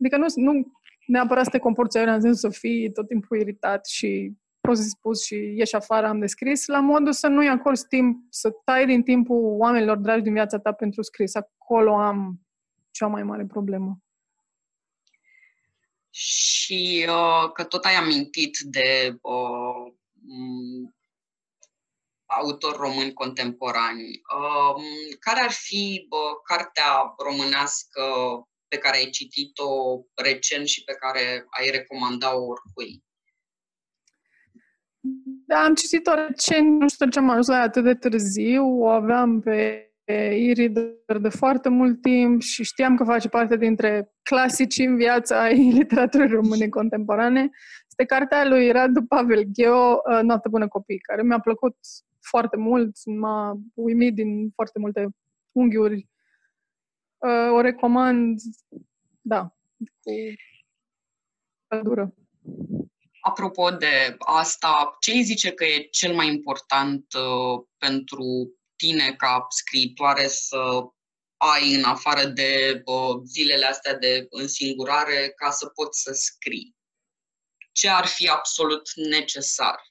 Adică 0.00 0.16
nu, 0.16 0.26
nu 0.34 0.72
neapărat 1.06 1.44
să 1.44 1.50
te 1.50 1.58
comporți 1.58 1.96
aiurea 1.96 2.14
în 2.14 2.20
sensul 2.20 2.50
să 2.50 2.58
fii 2.58 2.92
tot 2.92 3.06
timpul 3.06 3.40
iritat 3.40 3.86
și 3.86 4.36
prost 4.68 4.82
dispus 4.82 5.24
și 5.24 5.34
ieși 5.34 5.74
afară, 5.74 6.06
am 6.06 6.18
de 6.18 6.26
scris, 6.26 6.66
la 6.66 6.80
modul 6.80 7.12
să 7.12 7.26
nu-i 7.26 7.48
acorzi 7.48 7.86
timp, 7.86 8.26
să 8.30 8.50
tai 8.64 8.86
din 8.86 9.02
timpul 9.02 9.56
oamenilor 9.58 9.96
dragi 9.96 10.22
din 10.22 10.32
viața 10.32 10.58
ta 10.58 10.72
pentru 10.72 11.02
scris. 11.02 11.34
Acolo 11.34 11.94
am 11.94 12.40
cea 12.90 13.06
mai 13.06 13.22
mare 13.22 13.44
problemă. 13.44 13.98
Și 16.10 17.06
uh, 17.08 17.52
că 17.52 17.64
tot 17.64 17.84
ai 17.84 17.94
amintit 17.94 18.58
de 18.58 19.18
uh, 19.22 19.92
m, 20.20 20.96
autori 22.26 22.76
români 22.76 23.12
contemporani. 23.12 24.20
Uh, 24.38 24.82
care 25.18 25.40
ar 25.40 25.50
fi 25.50 26.06
uh, 26.10 26.40
cartea 26.42 27.14
românească 27.18 28.02
pe 28.68 28.78
care 28.78 28.96
ai 28.96 29.10
citit-o 29.10 30.00
recent 30.14 30.66
și 30.66 30.84
pe 30.84 30.92
care 30.92 31.46
ai 31.48 31.70
recomanda-o 31.70 32.44
oricui? 32.44 33.06
Da, 35.46 35.64
am 35.64 35.74
citit-o 35.74 36.14
recent, 36.14 36.80
nu 36.80 36.88
știu 36.88 37.04
de 37.04 37.10
ce 37.10 37.18
am 37.18 37.30
ajuns 37.30 37.46
la 37.46 37.54
ea 37.54 37.62
atât 37.62 37.84
de 37.84 37.94
târziu, 37.94 38.64
o 38.64 38.86
aveam 38.86 39.40
pe 39.40 39.82
e-reader 40.12 41.18
de 41.20 41.28
foarte 41.28 41.68
mult 41.68 42.00
timp 42.00 42.40
și 42.40 42.64
știam 42.64 42.96
că 42.96 43.04
face 43.04 43.28
parte 43.28 43.56
dintre 43.56 44.12
clasicii 44.22 44.84
în 44.84 44.96
viața 44.96 45.42
ai 45.42 45.70
literaturii 45.78 46.34
române 46.34 46.68
contemporane. 46.68 47.50
Este 47.88 48.04
cartea 48.04 48.48
lui 48.48 48.70
Radu 48.70 49.02
Pavel 49.02 49.42
Gheo, 49.42 50.02
uh, 50.10 50.20
Noapte 50.22 50.48
bună 50.48 50.68
copii, 50.68 50.98
care 50.98 51.22
mi-a 51.22 51.40
plăcut 51.40 51.76
foarte 52.20 52.56
mult, 52.56 52.96
m-a 53.04 53.60
uimit 53.74 54.14
din 54.14 54.50
foarte 54.54 54.78
multe 54.78 55.08
unghiuri. 55.52 56.08
Uh, 57.18 57.52
O 57.52 57.60
recomand, 57.60 58.40
da, 59.20 59.56
cu 59.78 60.12
căldură. 61.66 62.14
Apropo 63.20 63.70
de 63.70 64.16
asta, 64.18 64.96
ce 65.00 65.12
îi 65.12 65.22
zice 65.22 65.52
că 65.52 65.64
e 65.64 65.88
cel 65.90 66.14
mai 66.14 66.26
important 66.26 67.04
uh, 67.14 67.64
pentru 67.78 68.52
tine 68.76 69.14
ca 69.16 69.46
scriitoare 69.48 70.26
să 70.26 70.58
ai 71.36 71.74
în 71.74 71.84
afară 71.84 72.24
de 72.24 72.82
uh, 72.84 73.20
zilele 73.24 73.66
astea 73.66 73.98
de 73.98 74.26
însingurare 74.30 75.32
ca 75.36 75.50
să 75.50 75.66
poți 75.66 76.02
să 76.02 76.12
scrii? 76.12 76.76
Ce 77.72 77.88
ar 77.88 78.06
fi 78.06 78.28
absolut 78.28 78.94
necesar? 78.94 79.88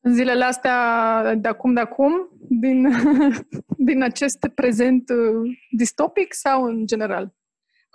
În 0.00 0.14
zilele 0.14 0.44
astea, 0.44 1.34
de 1.34 1.48
acum, 1.48 1.74
de 1.74 1.80
acum, 1.80 2.28
din, 2.48 2.88
din 3.88 4.02
acest 4.02 4.38
prezent 4.54 5.08
uh, 5.08 5.56
distopic 5.70 6.34
sau 6.34 6.64
în 6.64 6.86
general? 6.86 7.35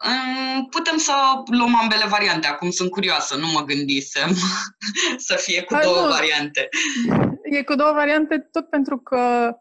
Mm, 0.04 0.66
Putem 0.66 0.98
să 0.98 1.14
luăm 1.46 1.76
ambele 1.76 2.06
variante. 2.08 2.48
Acum 2.48 2.70
sunt 2.70 2.90
curioasă, 2.90 3.36
nu 3.38 3.48
mă 3.48 3.62
gândisem 3.64 4.30
să 5.28 5.36
fie 5.36 5.64
cu 5.64 5.74
Hai, 5.74 5.84
două 5.84 6.02
nu. 6.02 6.08
variante. 6.08 6.70
E 7.44 7.64
cu 7.64 7.76
două 7.76 7.92
variante, 7.92 8.40
tot 8.52 8.70
pentru 8.70 8.98
că 8.98 9.52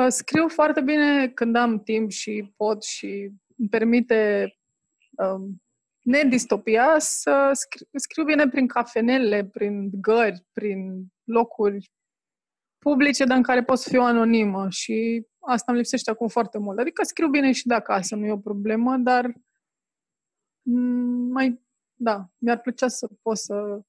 uh, 0.00 0.06
scriu 0.08 0.48
foarte 0.48 0.80
bine 0.80 1.28
când 1.28 1.56
am 1.56 1.82
timp 1.82 2.10
și 2.10 2.52
pot 2.56 2.84
și 2.84 3.30
îmi 3.58 3.68
permite 3.70 4.50
um, 5.10 5.62
nedistopia 6.00 6.94
să 6.98 7.50
scriu, 7.52 7.86
scriu 7.94 8.24
bine 8.24 8.48
prin 8.48 8.66
cafenele, 8.66 9.44
prin 9.44 9.90
gări, 9.92 10.44
prin 10.52 11.06
locuri 11.24 11.90
publice, 12.78 13.24
dar 13.24 13.36
în 13.36 13.42
care 13.42 13.64
pot 13.64 13.78
să 13.78 13.88
fiu 13.88 14.00
anonimă 14.00 14.66
și 14.70 15.26
asta 15.46 15.64
îmi 15.72 15.80
lipsește 15.80 16.10
acum 16.10 16.28
foarte 16.28 16.58
mult. 16.58 16.78
Adică 16.78 17.02
scriu 17.04 17.28
bine 17.28 17.52
și 17.52 17.66
de 17.66 17.74
acasă, 17.74 18.16
nu 18.16 18.26
e 18.26 18.32
o 18.32 18.38
problemă, 18.38 18.96
dar 18.96 19.34
mm, 20.62 21.30
mai, 21.32 21.60
da, 21.94 22.30
mi-ar 22.38 22.60
plăcea 22.60 22.88
să 22.88 23.08
pot 23.22 23.38
să 23.38 23.80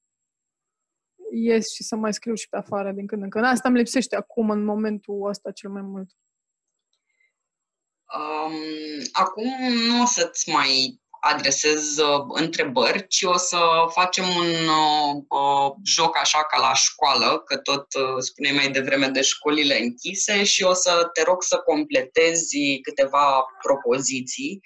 ies 1.32 1.72
și 1.72 1.82
să 1.82 1.96
mai 1.96 2.12
scriu 2.12 2.34
și 2.34 2.48
pe 2.48 2.56
afară 2.56 2.92
din 2.92 3.06
când 3.06 3.22
în 3.22 3.30
când. 3.30 3.44
Asta 3.44 3.68
îmi 3.68 3.78
lipsește 3.78 4.16
acum, 4.16 4.50
în 4.50 4.64
momentul 4.64 5.28
ăsta, 5.28 5.50
cel 5.50 5.70
mai 5.70 5.82
mult. 5.82 6.10
Um, 8.14 8.52
acum 9.12 9.72
nu 9.88 10.02
o 10.02 10.04
să-ți 10.04 10.50
mai 10.50 11.00
adresez 11.20 11.96
uh, 11.96 12.24
întrebări, 12.28 13.06
ci 13.06 13.22
o 13.22 13.36
să 13.36 13.58
facem 13.90 14.24
un 14.24 14.48
uh, 14.48 15.22
uh, 15.28 15.72
joc 15.84 16.16
așa 16.16 16.44
ca 16.44 16.60
la 16.60 16.74
școală, 16.74 17.38
că 17.38 17.56
tot 17.56 17.94
uh, 17.94 18.18
spuneai 18.18 18.54
mai 18.54 18.70
devreme 18.70 19.06
de 19.08 19.22
școlile 19.22 19.80
închise 19.80 20.44
și 20.44 20.62
o 20.62 20.72
să 20.72 21.10
te 21.12 21.22
rog 21.22 21.42
să 21.42 21.56
completezi 21.56 22.80
câteva 22.82 23.44
propoziții. 23.62 24.60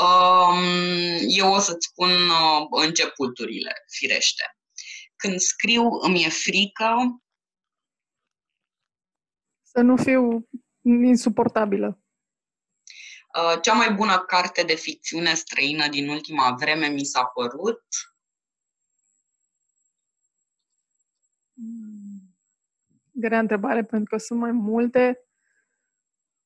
Um, 0.00 0.64
eu 1.28 1.52
o 1.52 1.58
să-ți 1.58 1.86
spun 1.90 2.10
uh, 2.10 2.66
începuturile, 2.70 3.72
firește. 3.88 4.56
Când 5.16 5.38
scriu 5.38 5.88
îmi 6.02 6.24
e 6.24 6.28
frică, 6.28 6.94
Să 9.74 9.80
nu 9.80 9.96
fiu 9.96 10.48
insuportabilă. 10.82 12.01
Uh, 13.38 13.60
Cea 13.62 13.72
mai 13.72 13.92
bună 13.92 14.18
carte 14.18 14.62
de 14.62 14.74
ficțiune 14.74 15.34
străină 15.34 15.88
din 15.88 16.08
ultima 16.08 16.56
vreme 16.58 16.86
mi 16.86 17.04
s-a 17.04 17.24
părut 17.24 17.84
Mm. 21.54 22.36
Grea 23.10 23.38
întrebare, 23.38 23.82
pentru 23.82 24.16
că 24.16 24.22
sunt 24.22 24.38
mai 24.38 24.50
multe. 24.50 25.20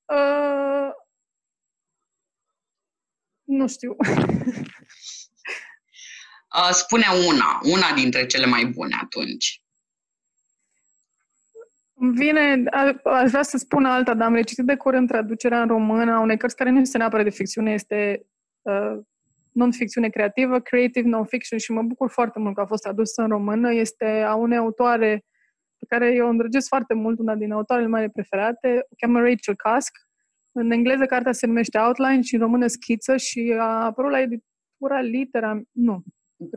Uh, 0.04 0.90
nu 3.44 3.68
știu. 3.68 3.96
Uh, 6.56 6.70
spune 6.70 7.06
una, 7.26 7.60
una 7.62 7.92
dintre 7.92 8.26
cele 8.26 8.46
mai 8.46 8.66
bune 8.66 8.96
atunci. 9.02 9.62
Îmi 11.98 12.12
vine, 12.12 12.62
aș 13.04 13.30
vrea 13.30 13.42
să 13.42 13.56
spun 13.56 13.84
alta, 13.84 14.14
dar 14.14 14.26
am 14.26 14.34
recitit 14.34 14.64
de 14.64 14.76
curând 14.76 15.08
traducerea 15.08 15.62
în 15.62 15.68
română 15.68 16.12
a 16.12 16.20
unei 16.20 16.36
cărți 16.36 16.56
care 16.56 16.70
nu 16.70 16.78
este 16.78 16.98
neapărat 16.98 17.24
de 17.24 17.30
ficțiune, 17.30 17.72
este 17.72 18.26
uh, 18.62 18.98
non-ficțiune 19.52 20.08
creativă, 20.08 20.60
creative 20.60 21.08
non-fiction 21.08 21.58
și 21.58 21.72
mă 21.72 21.82
bucur 21.82 22.10
foarte 22.10 22.38
mult 22.38 22.54
că 22.54 22.60
a 22.60 22.66
fost 22.66 22.82
tradusă 22.82 23.22
în 23.22 23.28
română. 23.28 23.72
Este 23.72 24.04
a 24.26 24.34
unei 24.34 24.58
autoare 24.58 25.24
pe 25.78 25.86
care 25.88 26.14
eu 26.14 26.28
îndrăgesc 26.28 26.68
foarte 26.68 26.94
mult, 26.94 27.18
una 27.18 27.34
din 27.34 27.52
autoarele 27.52 27.88
mele 27.88 28.08
preferate, 28.08 28.86
o 28.90 28.94
cheamă 28.96 29.18
Rachel 29.18 29.56
Cusk. 29.56 29.92
În 30.52 30.70
engleză 30.70 31.06
cartea 31.06 31.32
se 31.32 31.46
numește 31.46 31.78
Outline 31.78 32.20
și 32.20 32.34
în 32.34 32.40
română 32.40 32.66
Schiță 32.66 33.16
și 33.16 33.54
a 33.58 33.84
apărut 33.84 34.10
la 34.10 34.20
editura 34.20 35.00
Litera, 35.00 35.60
nu. 35.72 36.02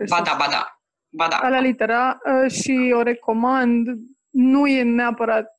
Ba 0.09 0.21
da, 0.23 0.35
ba 0.37 0.45
da. 0.51 0.79
Ba 1.09 1.27
da. 1.27 1.49
La 1.49 1.59
Litera 1.59 2.19
uh, 2.25 2.51
și 2.51 2.93
o 2.95 3.01
recomand. 3.01 3.87
Nu 4.29 4.67
e 4.67 4.83
neapărat 4.83 5.55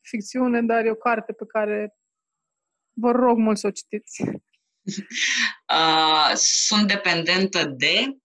ficțiune, 0.00 0.62
dar 0.62 0.84
e 0.84 0.90
o 0.90 0.94
carte 0.94 1.32
pe 1.32 1.46
care 1.46 1.96
vă 2.92 3.10
rog 3.10 3.38
mult 3.38 3.58
să 3.58 3.66
o 3.66 3.70
citiți. 3.70 4.22
Uh, 5.72 6.32
sunt 6.34 6.88
dependentă 6.88 7.64
de 7.64 8.16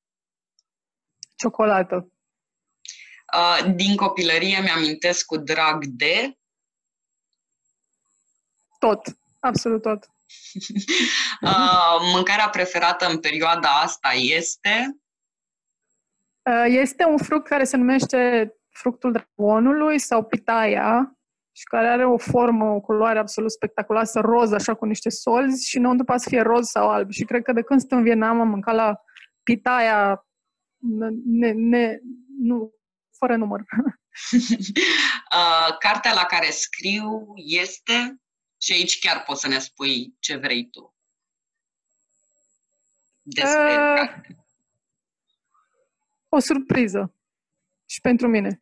ciocolată. 1.35 2.11
Uh, 3.37 3.73
din 3.75 3.95
copilărie 3.95 4.61
mi-amintesc 4.61 5.25
cu 5.25 5.37
drag 5.37 5.85
de 5.85 6.37
tot, 8.79 9.01
absolut 9.39 9.81
tot. 9.81 10.09
uh, 11.41 11.97
mâncarea 12.13 12.49
preferată 12.49 13.05
în 13.05 13.19
perioada 13.19 13.69
asta 13.69 14.09
este? 14.13 14.97
Uh, 16.41 16.65
este 16.67 17.03
un 17.03 17.17
fruct 17.17 17.47
care 17.47 17.63
se 17.63 17.77
numește 17.77 18.53
fructul 18.71 19.11
dragonului 19.11 19.99
sau 19.99 20.23
pitaia 20.23 21.15
și 21.51 21.63
care 21.63 21.87
are 21.87 22.05
o 22.05 22.17
formă, 22.17 22.65
o 22.65 22.79
culoare 22.79 23.19
absolut 23.19 23.51
spectaculoasă, 23.51 24.19
roz, 24.19 24.51
așa 24.51 24.73
cu 24.73 24.85
niște 24.85 25.09
solzi 25.09 25.69
și 25.69 25.79
nu 25.79 26.03
poate 26.03 26.21
să 26.21 26.29
fie 26.29 26.41
roz 26.41 26.67
sau 26.67 26.89
alb. 26.89 27.11
Și 27.11 27.23
cred 27.23 27.43
că 27.43 27.53
de 27.53 27.61
când 27.61 27.79
sunt 27.79 27.91
în 27.91 28.03
Vietnam 28.03 28.39
am 28.39 28.47
mâncat 28.47 28.75
la 28.75 28.95
pitaia 29.43 30.25
ne, 31.25 31.51
ne, 31.51 31.99
nu, 32.39 32.73
fără 33.17 33.35
număr. 33.35 33.59
uh, 35.35 35.77
cartea 35.79 36.13
la 36.13 36.25
care 36.25 36.49
scriu 36.49 37.33
este, 37.35 38.21
și 38.61 38.73
aici 38.73 38.99
chiar 38.99 39.23
poți 39.23 39.41
să 39.41 39.47
ne 39.47 39.59
spui 39.59 40.15
ce 40.19 40.35
vrei 40.35 40.69
tu. 40.69 40.95
Despre 43.21 43.71
uh, 43.71 43.93
carte. 43.95 44.45
O 46.29 46.39
surpriză. 46.39 47.15
Și 47.91 48.01
pentru 48.01 48.27
mine. 48.27 48.61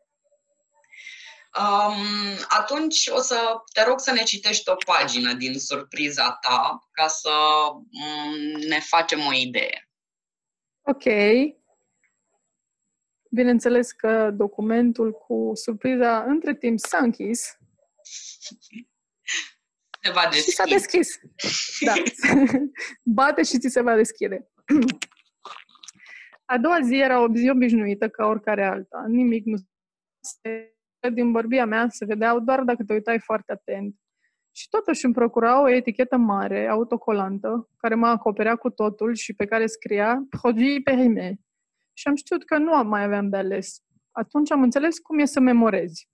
Um, 1.57 2.37
atunci 2.47 3.07
o 3.07 3.21
să 3.21 3.61
te 3.73 3.83
rog 3.83 3.99
să 3.99 4.11
ne 4.11 4.23
citești 4.23 4.69
o 4.69 4.75
pagină 4.85 5.33
din 5.33 5.59
surpriza 5.59 6.37
ta 6.41 6.87
ca 6.91 7.07
să 7.07 7.29
um, 7.71 8.59
ne 8.67 8.79
facem 8.79 9.25
o 9.25 9.33
idee. 9.33 9.89
Ok. 10.81 11.03
Bineînțeles 13.31 13.91
că 13.91 14.31
documentul 14.31 15.11
cu 15.11 15.51
surpriza 15.53 16.23
între 16.23 16.55
timp 16.55 16.79
s-a 16.79 16.97
închis. 16.97 17.41
Se 20.01 20.11
va 20.11 20.29
deschide. 20.31 20.51
Și 20.51 20.55
s-a 20.55 20.63
deschis. 20.63 21.19
Da. 21.79 21.93
Bate 23.03 23.43
și 23.43 23.59
ți 23.59 23.69
se 23.69 23.81
va 23.81 23.95
deschide. 23.95 24.49
A 26.51 26.57
doua 26.57 26.79
zi 26.81 26.95
era 26.95 27.21
o 27.21 27.27
zi 27.33 27.49
obișnuită 27.49 28.09
ca 28.09 28.25
oricare 28.25 28.65
alta. 28.65 29.05
Nimic 29.07 29.45
nu 29.45 29.55
se 30.19 30.73
din 31.13 31.31
bărbia 31.31 31.65
mea 31.65 31.87
se 31.89 32.05
vedeau 32.05 32.39
doar 32.39 32.61
dacă 32.61 32.83
te 32.83 32.93
uitai 32.93 33.19
foarte 33.19 33.51
atent. 33.51 33.95
Și 34.51 34.69
totuși 34.69 35.05
îmi 35.05 35.13
procura 35.13 35.61
o 35.61 35.69
etichetă 35.69 36.17
mare, 36.17 36.67
autocolantă, 36.67 37.69
care 37.77 37.95
mă 37.95 38.07
acoperea 38.07 38.55
cu 38.55 38.69
totul 38.69 39.13
și 39.13 39.33
pe 39.33 39.45
care 39.45 39.65
scria 39.65 40.25
Produit 40.29 40.83
Perime. 40.83 41.39
Și 41.93 42.07
am 42.07 42.15
știut 42.15 42.45
că 42.45 42.57
nu 42.57 42.83
mai 42.83 43.03
aveam 43.03 43.29
de 43.29 43.37
ales. 43.37 43.83
Atunci 44.11 44.51
am 44.51 44.61
înțeles 44.61 44.99
cum 44.99 45.19
e 45.19 45.25
să 45.25 45.39
memorezi. 45.39 46.09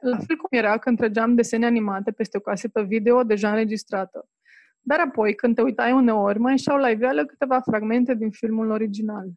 La 0.00 0.16
fel 0.16 0.36
cum 0.36 0.58
era 0.58 0.78
când 0.78 0.96
trăgeam 0.96 1.34
desene 1.34 1.66
animate 1.66 2.10
peste 2.10 2.36
o 2.36 2.40
casetă 2.40 2.82
video 2.82 3.22
deja 3.22 3.48
înregistrată. 3.48 4.28
Dar 4.80 5.00
apoi, 5.00 5.34
când 5.34 5.54
te 5.54 5.62
uitai 5.62 5.92
uneori, 5.92 6.38
mai 6.38 6.52
ieșeau 6.52 6.78
la 6.78 6.90
iveală 6.90 7.24
câteva 7.24 7.60
fragmente 7.60 8.14
din 8.14 8.30
filmul 8.30 8.70
original. 8.70 9.28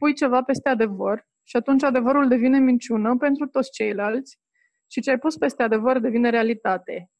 Pui 0.00 0.14
ceva 0.14 0.42
peste 0.42 0.68
adevăr 0.68 1.28
și 1.42 1.56
atunci 1.56 1.82
adevărul 1.82 2.28
devine 2.28 2.58
minciună 2.58 3.16
pentru 3.16 3.46
toți 3.46 3.70
ceilalți 3.70 4.38
și 4.90 5.00
ce 5.00 5.10
ai 5.10 5.18
pus 5.18 5.36
peste 5.36 5.62
adevăr 5.62 5.98
devine 5.98 6.30
realitate. 6.30 7.10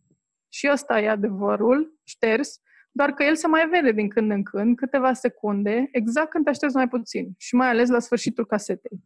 Și 0.48 0.68
ăsta 0.72 1.00
e 1.00 1.08
adevărul, 1.08 1.98
șters, 2.04 2.60
doar 2.90 3.12
că 3.12 3.22
el 3.22 3.36
se 3.36 3.46
mai 3.46 3.68
vede 3.68 3.92
din 3.92 4.08
când 4.08 4.30
în 4.30 4.42
când, 4.42 4.76
câteva 4.76 5.12
secunde, 5.12 5.88
exact 5.92 6.30
când 6.30 6.44
te 6.44 6.50
aștepți 6.50 6.76
mai 6.76 6.88
puțin 6.88 7.34
și 7.38 7.54
mai 7.54 7.68
ales 7.68 7.88
la 7.88 7.98
sfârșitul 7.98 8.46
casetei. 8.46 9.00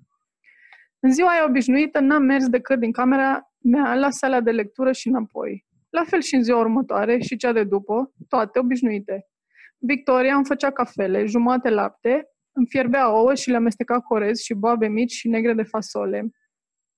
În 1.01 1.13
ziua 1.13 1.31
aia 1.31 1.45
obișnuită 1.45 2.01
n-am 2.01 2.23
mers 2.23 2.49
decât 2.49 2.79
din 2.79 2.93
camera 2.93 3.53
mea 3.59 3.95
la 3.95 4.11
sala 4.11 4.41
de 4.41 4.51
lectură 4.51 4.93
și 4.93 5.09
înapoi. 5.09 5.67
La 5.91 6.05
fel 6.05 6.21
și 6.21 6.35
în 6.35 6.43
ziua 6.43 6.59
următoare 6.59 7.19
și 7.19 7.37
cea 7.37 7.53
de 7.53 7.65
după, 7.65 8.13
toate 8.29 8.59
obișnuite. 8.59 9.27
Victoria 9.79 10.35
îmi 10.35 10.45
făcea 10.45 10.71
cafele, 10.71 11.25
jumate 11.27 11.71
lapte, 11.71 12.29
îmi 12.57 12.67
fierbea 12.69 13.11
ouă 13.13 13.35
și 13.35 13.51
le 13.51 13.57
amesteca 13.57 14.01
cu 14.01 14.15
orez 14.15 14.39
și 14.39 14.55
boabe 14.55 14.87
mici 14.87 15.13
și 15.13 15.29
negre 15.29 15.53
de 15.53 15.63
fasole. 15.63 16.31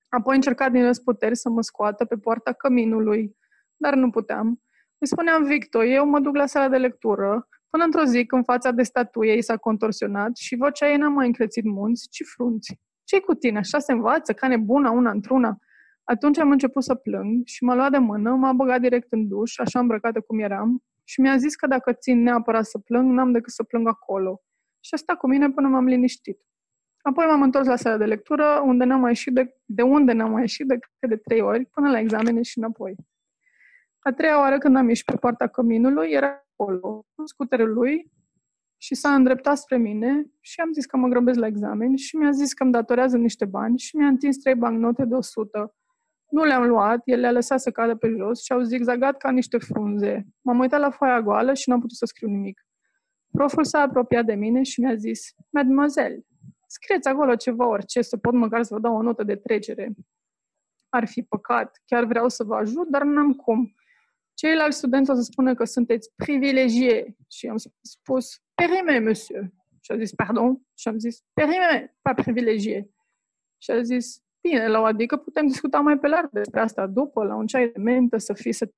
Apoi 0.09 0.35
încerca 0.35 0.69
din 0.69 0.83
răsputeri 0.83 1.35
să 1.35 1.49
mă 1.49 1.61
scoată 1.61 2.05
pe 2.05 2.15
poarta 2.15 2.53
căminului, 2.53 3.37
dar 3.75 3.95
nu 3.95 4.09
puteam. 4.09 4.61
Îi 4.97 5.07
spuneam 5.07 5.43
Victor, 5.43 5.83
eu 5.83 6.05
mă 6.05 6.19
duc 6.19 6.35
la 6.35 6.45
sala 6.45 6.69
de 6.69 6.77
lectură, 6.77 7.47
până 7.69 7.83
într-o 7.83 8.03
zi 8.03 8.25
când 8.25 8.43
fața 8.43 8.71
de 8.71 8.83
statuie 8.83 9.33
i 9.33 9.41
s-a 9.41 9.57
contorsionat 9.57 10.35
și 10.35 10.55
vocea 10.55 10.89
ei 10.89 10.97
n-a 10.97 11.09
mai 11.09 11.25
încrețit 11.25 11.63
munți, 11.63 12.07
ci 12.09 12.21
frunți. 12.35 12.79
ce 13.03 13.19
cu 13.19 13.33
tine? 13.33 13.57
Așa 13.57 13.79
se 13.79 13.91
învață, 13.91 14.33
ca 14.33 14.47
nebuna 14.47 14.91
una 14.91 15.11
într-una. 15.11 15.57
Atunci 16.03 16.39
am 16.39 16.51
început 16.51 16.83
să 16.83 16.95
plâng 16.95 17.45
și 17.45 17.63
m-a 17.63 17.75
luat 17.75 17.91
de 17.91 17.97
mână, 17.97 18.35
m-a 18.35 18.53
băgat 18.53 18.81
direct 18.81 19.11
în 19.11 19.27
duș, 19.27 19.57
așa 19.57 19.79
îmbrăcată 19.79 20.19
cum 20.19 20.39
eram, 20.39 20.83
și 21.03 21.21
mi-a 21.21 21.37
zis 21.37 21.55
că 21.55 21.67
dacă 21.67 21.93
țin 21.93 22.21
neapărat 22.21 22.65
să 22.65 22.77
plâng, 22.77 23.11
n-am 23.11 23.31
decât 23.31 23.53
să 23.53 23.63
plâng 23.63 23.87
acolo 23.87 24.41
și 24.87 24.93
a 24.93 24.97
stat 24.97 25.17
cu 25.17 25.27
mine 25.27 25.49
până 25.49 25.67
m-am 25.67 25.85
liniștit. 25.85 26.39
Apoi 27.01 27.25
m-am 27.25 27.41
întors 27.41 27.67
la 27.67 27.75
sala 27.75 27.97
de 27.97 28.05
lectură, 28.05 28.61
unde 28.65 28.83
n-am 28.83 28.99
mai 28.99 29.09
ieșit 29.09 29.33
de, 29.33 29.55
de 29.65 29.81
unde 29.81 30.11
n-am 30.11 30.31
mai 30.31 30.41
ieșit 30.41 30.67
decât 30.67 31.09
de 31.09 31.15
trei 31.15 31.41
ori, 31.41 31.65
până 31.65 31.89
la 31.89 31.99
examene 31.99 32.41
și 32.41 32.57
înapoi. 32.57 32.95
A 33.99 34.11
treia 34.11 34.39
oară 34.39 34.57
când 34.57 34.75
am 34.75 34.87
ieșit 34.87 35.05
pe 35.05 35.15
poarta 35.15 35.47
căminului, 35.47 36.11
era 36.11 36.45
acolo, 36.51 37.05
în 37.15 37.25
scuterul 37.25 37.73
lui, 37.73 38.11
și 38.77 38.95
s-a 38.95 39.13
îndreptat 39.13 39.57
spre 39.57 39.77
mine 39.77 40.25
și 40.39 40.59
am 40.59 40.71
zis 40.71 40.85
că 40.85 40.97
mă 40.97 41.07
grăbesc 41.07 41.39
la 41.39 41.47
examen 41.47 41.95
și 41.95 42.15
mi-a 42.15 42.31
zis 42.31 42.53
că 42.53 42.63
îmi 42.63 42.71
datorează 42.71 43.17
niște 43.17 43.45
bani 43.45 43.79
și 43.79 43.95
mi-a 43.95 44.07
întins 44.07 44.37
trei 44.37 44.55
bancnote 44.55 45.05
de 45.05 45.15
100. 45.15 45.75
Nu 46.29 46.43
le-am 46.43 46.67
luat, 46.67 47.01
el 47.05 47.19
le-a 47.19 47.31
lăsat 47.31 47.59
să 47.59 47.71
cadă 47.71 47.95
pe 47.95 48.07
jos 48.17 48.43
și 48.43 48.51
au 48.51 48.61
zigzagat 48.61 49.17
ca 49.17 49.31
niște 49.31 49.57
frunze. 49.57 50.27
M-am 50.41 50.59
uitat 50.59 50.79
la 50.79 50.89
foaia 50.89 51.21
goală 51.21 51.53
și 51.53 51.69
n-am 51.69 51.79
putut 51.79 51.97
să 51.97 52.05
scriu 52.05 52.27
nimic. 52.27 52.66
Proful 53.31 53.63
s-a 53.63 53.79
apropiat 53.79 54.25
de 54.25 54.33
mine 54.33 54.63
și 54.63 54.79
mi-a 54.79 54.95
zis, 54.95 55.33
Mademoiselle, 55.49 56.25
scrieți 56.67 57.07
acolo 57.07 57.35
ceva, 57.35 57.67
orice, 57.67 58.01
să 58.01 58.17
pot 58.17 58.33
măcar 58.33 58.63
să 58.63 58.73
vă 58.73 58.79
dau 58.79 58.95
o 58.95 59.01
notă 59.01 59.23
de 59.23 59.35
trecere. 59.35 59.93
Ar 60.89 61.07
fi 61.07 61.21
păcat, 61.21 61.81
chiar 61.85 62.05
vreau 62.05 62.29
să 62.29 62.43
vă 62.43 62.55
ajut, 62.55 62.87
dar 62.87 63.03
n-am 63.03 63.33
cum. 63.33 63.75
Ceilalți 64.33 64.77
studenți 64.77 65.11
o 65.11 65.13
să 65.13 65.21
spună 65.21 65.53
că 65.55 65.63
sunteți 65.63 66.11
privilegie 66.15 67.15
și 67.31 67.47
am 67.47 67.57
spus, 67.81 68.41
perime, 68.53 68.99
monsieur. 68.99 69.49
Și 69.81 69.91
a 69.91 69.97
zis, 69.97 70.13
pardon? 70.13 70.61
Și 70.73 70.87
am 70.87 70.99
zis, 70.99 71.23
perime, 71.33 71.97
pa 72.01 72.13
privilegie. 72.13 72.89
Și 73.57 73.71
a 73.71 73.81
zis, 73.81 74.23
bine, 74.41 74.67
la 74.67 74.79
o 74.79 74.83
adică 74.83 75.17
putem 75.17 75.47
discuta 75.47 75.79
mai 75.79 75.99
pe 75.99 76.07
larg 76.07 76.29
despre 76.31 76.59
asta 76.59 76.87
după, 76.87 77.23
la 77.23 77.35
un 77.35 77.47
ceai 77.47 77.69
de 77.69 77.79
mentă, 77.79 78.17
să 78.17 78.33
fii 78.33 78.51
să 78.51 78.71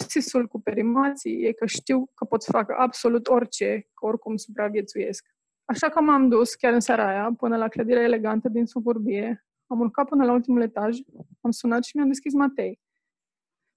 Exercițiul 0.00 0.46
cu 0.46 0.60
perimații 0.60 1.42
e 1.42 1.52
că 1.52 1.66
știu 1.66 2.10
că 2.14 2.24
pot 2.24 2.42
să 2.42 2.50
fac 2.50 2.70
absolut 2.76 3.28
orice, 3.28 3.88
că 3.94 4.06
oricum 4.06 4.36
supraviețuiesc. 4.36 5.26
Așa 5.64 5.88
că 5.88 6.00
m-am 6.00 6.28
dus 6.28 6.54
chiar 6.54 6.72
în 6.72 6.80
seara 6.80 7.08
aia 7.08 7.34
până 7.36 7.56
la 7.56 7.68
clădirea 7.68 8.02
elegantă 8.02 8.48
din 8.48 8.66
suburbie, 8.66 9.44
am 9.66 9.80
urcat 9.80 10.08
până 10.08 10.24
la 10.24 10.32
ultimul 10.32 10.62
etaj, 10.62 10.98
am 11.40 11.50
sunat 11.50 11.84
și 11.84 11.96
mi-am 11.96 12.08
deschis 12.08 12.32
Matei. 12.32 12.80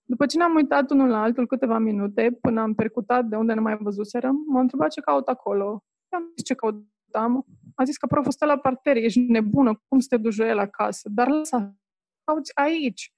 După 0.04 0.26
ce 0.26 0.38
ne-am 0.38 0.56
uitat 0.56 0.92
unul 0.92 1.10
la 1.10 1.22
altul 1.22 1.48
câteva 1.48 1.78
minute, 1.78 2.38
până 2.42 2.62
am 2.62 2.74
percutat 2.74 3.26
de 3.26 3.36
unde 3.36 3.54
ne 3.54 3.60
mai 3.60 3.78
văzuserăm, 3.78 4.44
m-a 4.48 4.60
întrebat 4.60 4.92
ce 4.92 5.02
caut 5.02 5.28
acolo. 5.28 5.84
I-am 6.12 6.32
zis 6.36 6.44
ce 6.44 6.54
cautam. 6.54 7.46
A 7.76 7.84
zis 7.84 7.98
că 7.98 8.08
proful 8.08 8.32
stă 8.32 8.46
la 8.46 8.58
parter, 8.58 8.96
ești 8.96 9.20
nebună, 9.20 9.82
cum 9.88 10.00
să 10.00 10.08
te 10.10 10.18
duci 10.18 10.38
el 10.38 10.58
acasă? 10.58 11.10
Dar 11.12 11.28
lăsa, 11.28 11.76
cauți 12.24 12.52
aici 12.56 13.14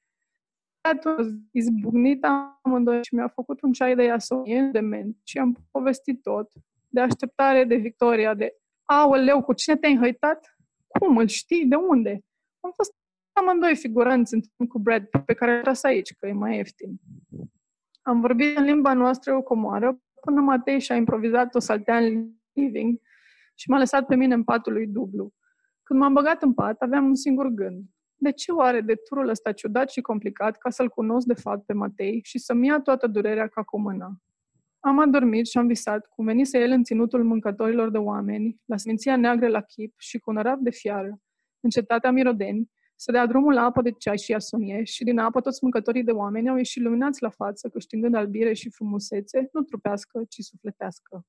atunci 0.85 1.41
izbucnit 1.51 2.25
amândoi 2.61 3.03
și 3.03 3.15
mi-a 3.15 3.27
făcut 3.27 3.61
un 3.61 3.71
ceai 3.71 3.95
de 3.95 4.03
iasonie 4.03 4.69
de 4.71 4.79
ment 4.79 5.17
și 5.23 5.37
am 5.37 5.55
povestit 5.71 6.21
tot, 6.21 6.51
de 6.87 6.99
așteptare, 6.99 7.63
de 7.63 7.75
victoria, 7.75 8.33
de 8.33 8.55
aoleu, 8.83 9.41
cu 9.41 9.53
cine 9.53 9.75
te-ai 9.75 9.93
înhăitat? 9.93 10.57
Cum, 10.87 11.17
îl 11.17 11.27
știi? 11.27 11.65
De 11.65 11.75
unde? 11.75 12.19
Am 12.59 12.71
fost 12.75 12.93
amândoi 13.33 13.75
figuranți 13.75 14.33
în 14.57 14.67
cu 14.67 14.79
Brad 14.79 15.05
pe 15.25 15.33
care 15.33 15.51
a 15.51 15.61
tras 15.61 15.83
aici, 15.83 16.15
că 16.19 16.27
e 16.27 16.31
mai 16.31 16.55
ieftin. 16.55 16.99
Am 18.01 18.21
vorbit 18.21 18.57
în 18.57 18.63
limba 18.63 18.93
noastră 18.93 19.35
o 19.35 19.41
comoară 19.41 19.99
până 20.21 20.41
Matei 20.41 20.79
și-a 20.79 20.95
improvizat 20.95 21.55
o 21.55 21.59
saltea 21.59 21.97
în 21.97 22.31
living 22.53 22.99
și 23.55 23.69
m-a 23.69 23.77
lăsat 23.77 24.05
pe 24.05 24.15
mine 24.15 24.33
în 24.33 24.43
patul 24.43 24.73
lui 24.73 24.87
dublu. 24.87 25.33
Când 25.83 25.99
m-am 25.99 26.13
băgat 26.13 26.41
în 26.41 26.53
pat, 26.53 26.81
aveam 26.81 27.05
un 27.05 27.15
singur 27.15 27.47
gând. 27.47 27.83
De 28.15 28.31
ce 28.31 28.51
oare 28.51 28.81
de 28.81 28.95
turul 28.95 29.29
ăsta 29.29 29.51
ciudat 29.51 29.89
și 29.89 30.01
complicat 30.01 30.57
ca 30.57 30.69
să-l 30.69 30.89
cunosc 30.89 31.27
de 31.27 31.33
fapt 31.33 31.65
pe 31.65 31.73
Matei 31.73 32.21
și 32.23 32.37
să-mi 32.37 32.67
ia 32.67 32.79
toată 32.79 33.07
durerea 33.07 33.47
ca 33.47 33.63
cu 33.63 33.79
mâna? 33.79 34.21
Am 34.79 34.99
adormit 34.99 35.47
și 35.47 35.57
am 35.57 35.67
visat 35.67 36.07
cum 36.07 36.25
venise 36.25 36.59
el 36.59 36.71
în 36.71 36.83
ținutul 36.83 37.23
mâncătorilor 37.23 37.89
de 37.89 37.97
oameni, 37.97 38.61
la 38.65 38.77
sminția 38.77 39.17
neagră 39.17 39.47
la 39.47 39.61
chip 39.61 39.93
și 39.97 40.19
cu 40.19 40.31
un 40.31 40.37
rap 40.37 40.59
de 40.59 40.69
fiară, 40.69 41.21
în 41.59 41.69
cetatea 41.69 42.11
Mirodeni, 42.11 42.69
să 42.95 43.11
dea 43.11 43.25
drumul 43.25 43.53
la 43.53 43.61
apă 43.61 43.81
de 43.81 43.91
ceai 43.91 44.17
și 44.17 44.33
asonie 44.33 44.83
și 44.83 45.03
din 45.03 45.19
apă 45.19 45.41
toți 45.41 45.59
mâncătorii 45.61 46.03
de 46.03 46.11
oameni 46.11 46.49
au 46.49 46.55
ieșit 46.55 46.83
luminați 46.83 47.21
la 47.21 47.29
față, 47.29 47.69
câștigând 47.69 48.15
albire 48.15 48.53
și 48.53 48.69
frumusețe, 48.69 49.49
nu 49.51 49.61
trupească, 49.61 50.23
ci 50.29 50.39
sufletească. 50.39 51.25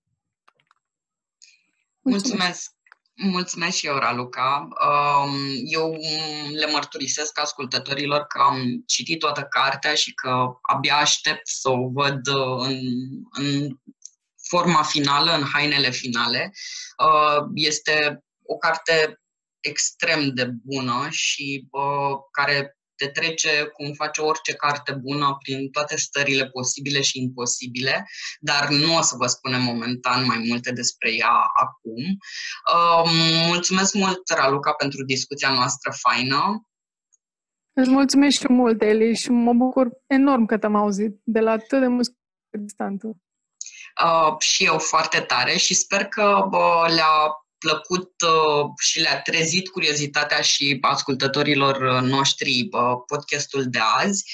Mulțumesc! 2.00 2.34
Mulțumesc. 2.34 2.74
Mulțumesc 3.18 3.76
și 3.76 3.86
eu, 3.86 3.96
Raluca. 3.96 4.68
Um, 4.88 5.34
eu 5.64 5.96
le 6.52 6.66
mărturisesc 6.66 7.40
ascultătorilor 7.40 8.26
că 8.26 8.38
am 8.38 8.82
citit 8.86 9.18
toată 9.18 9.42
cartea 9.42 9.94
și 9.94 10.14
că 10.14 10.46
abia 10.62 10.96
aștept 10.96 11.46
să 11.48 11.70
o 11.70 11.88
văd 11.88 12.26
uh, 12.26 12.66
în, 12.66 12.78
în 13.30 13.78
forma 14.48 14.82
finală, 14.82 15.32
în 15.32 15.44
hainele 15.44 15.90
finale. 15.90 16.52
Uh, 17.04 17.44
este 17.54 18.24
o 18.42 18.56
carte 18.56 19.20
extrem 19.60 20.28
de 20.34 20.50
bună 20.64 21.06
și 21.10 21.68
care 22.30 22.75
te 22.96 23.06
trece 23.08 23.64
cum 23.72 23.92
face 23.92 24.20
orice 24.20 24.52
carte 24.52 24.92
bună 24.92 25.36
prin 25.42 25.70
toate 25.70 25.96
stările 25.96 26.48
posibile 26.48 27.00
și 27.00 27.20
imposibile, 27.22 28.06
dar 28.40 28.68
nu 28.68 28.96
o 28.96 29.02
să 29.02 29.14
vă 29.18 29.26
spunem 29.26 29.62
momentan 29.62 30.26
mai 30.26 30.44
multe 30.48 30.72
despre 30.72 31.14
ea 31.14 31.50
acum. 31.54 32.02
Uh, 32.74 33.10
mulțumesc 33.46 33.94
mult, 33.94 34.28
Raluca, 34.28 34.72
pentru 34.72 35.04
discuția 35.04 35.52
noastră 35.52 35.92
faină. 35.96 36.68
Îți 37.72 37.90
mulțumesc 37.90 38.38
și 38.38 38.46
mult, 38.48 38.82
Eli, 38.82 39.16
și 39.16 39.30
mă 39.30 39.52
bucur 39.52 39.88
enorm 40.06 40.46
că 40.46 40.58
te-am 40.58 40.74
auzit 40.74 41.20
de 41.24 41.40
la 41.40 41.50
atât 41.50 41.80
de 41.80 41.86
mult 41.86 42.16
distanță. 42.50 43.16
Uh, 44.04 44.38
și 44.38 44.64
eu 44.64 44.78
foarte 44.78 45.20
tare 45.20 45.56
și 45.56 45.74
sper 45.74 46.04
că 46.04 46.48
uh, 46.50 46.84
le-a 46.94 47.45
plăcut 47.58 48.12
uh, 48.22 48.64
și 48.78 49.00
le-a 49.00 49.22
trezit 49.22 49.68
curiozitatea 49.68 50.40
și 50.40 50.78
ascultătorilor 50.80 51.76
uh, 51.76 52.00
noștri 52.00 52.68
uh, 52.70 52.80
podcastul 53.06 53.64
de 53.68 53.78
azi, 53.96 54.24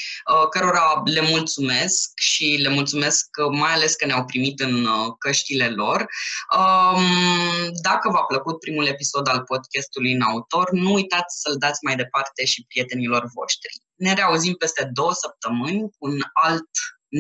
cărora 0.51 1.03
le 1.05 1.21
mulțumesc 1.21 2.11
și 2.21 2.59
le 2.61 2.69
mulțumesc 2.69 3.27
mai 3.51 3.73
ales 3.73 3.95
că 3.95 4.07
ne-au 4.07 4.25
primit 4.25 4.61
în 4.61 4.87
căștile 5.19 5.69
lor. 5.69 6.07
Um, 6.57 7.03
dacă 7.83 8.11
v-a 8.11 8.23
plăcut 8.23 8.59
primul 8.59 8.87
episod 8.87 9.29
al 9.29 9.43
podcastului 9.43 10.13
în 10.13 10.21
autor, 10.21 10.71
nu 10.71 10.93
uitați 10.93 11.41
să-l 11.41 11.57
dați 11.59 11.79
mai 11.85 11.97
departe 11.97 12.45
și 12.45 12.65
prietenilor 12.69 13.31
voștri. 13.35 13.83
Ne 13.95 14.13
reauzim 14.13 14.55
peste 14.55 14.91
două 14.93 15.13
săptămâni 15.13 15.81
cu 15.81 15.97
un 15.99 16.19
alt 16.33 16.71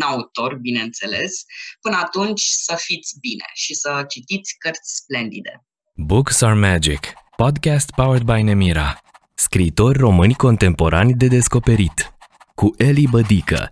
autor, 0.00 0.54
bineînțeles. 0.54 1.44
Până 1.80 1.96
atunci 1.96 2.42
să 2.42 2.74
fiți 2.78 3.18
bine 3.20 3.44
și 3.54 3.74
să 3.74 4.04
citiți 4.08 4.54
cărți 4.58 4.96
splendide. 4.96 5.64
Books 5.94 6.42
are 6.42 6.54
Magic, 6.54 7.12
podcast 7.36 7.90
powered 7.90 8.24
by 8.24 8.42
Nemira. 8.42 8.98
Scriitori 9.34 9.98
români 9.98 10.34
contemporani 10.34 11.14
de 11.14 11.26
descoperit. 11.26 12.14
Cu 12.54 12.70
Eli 12.76 13.06
Bădică, 13.10 13.70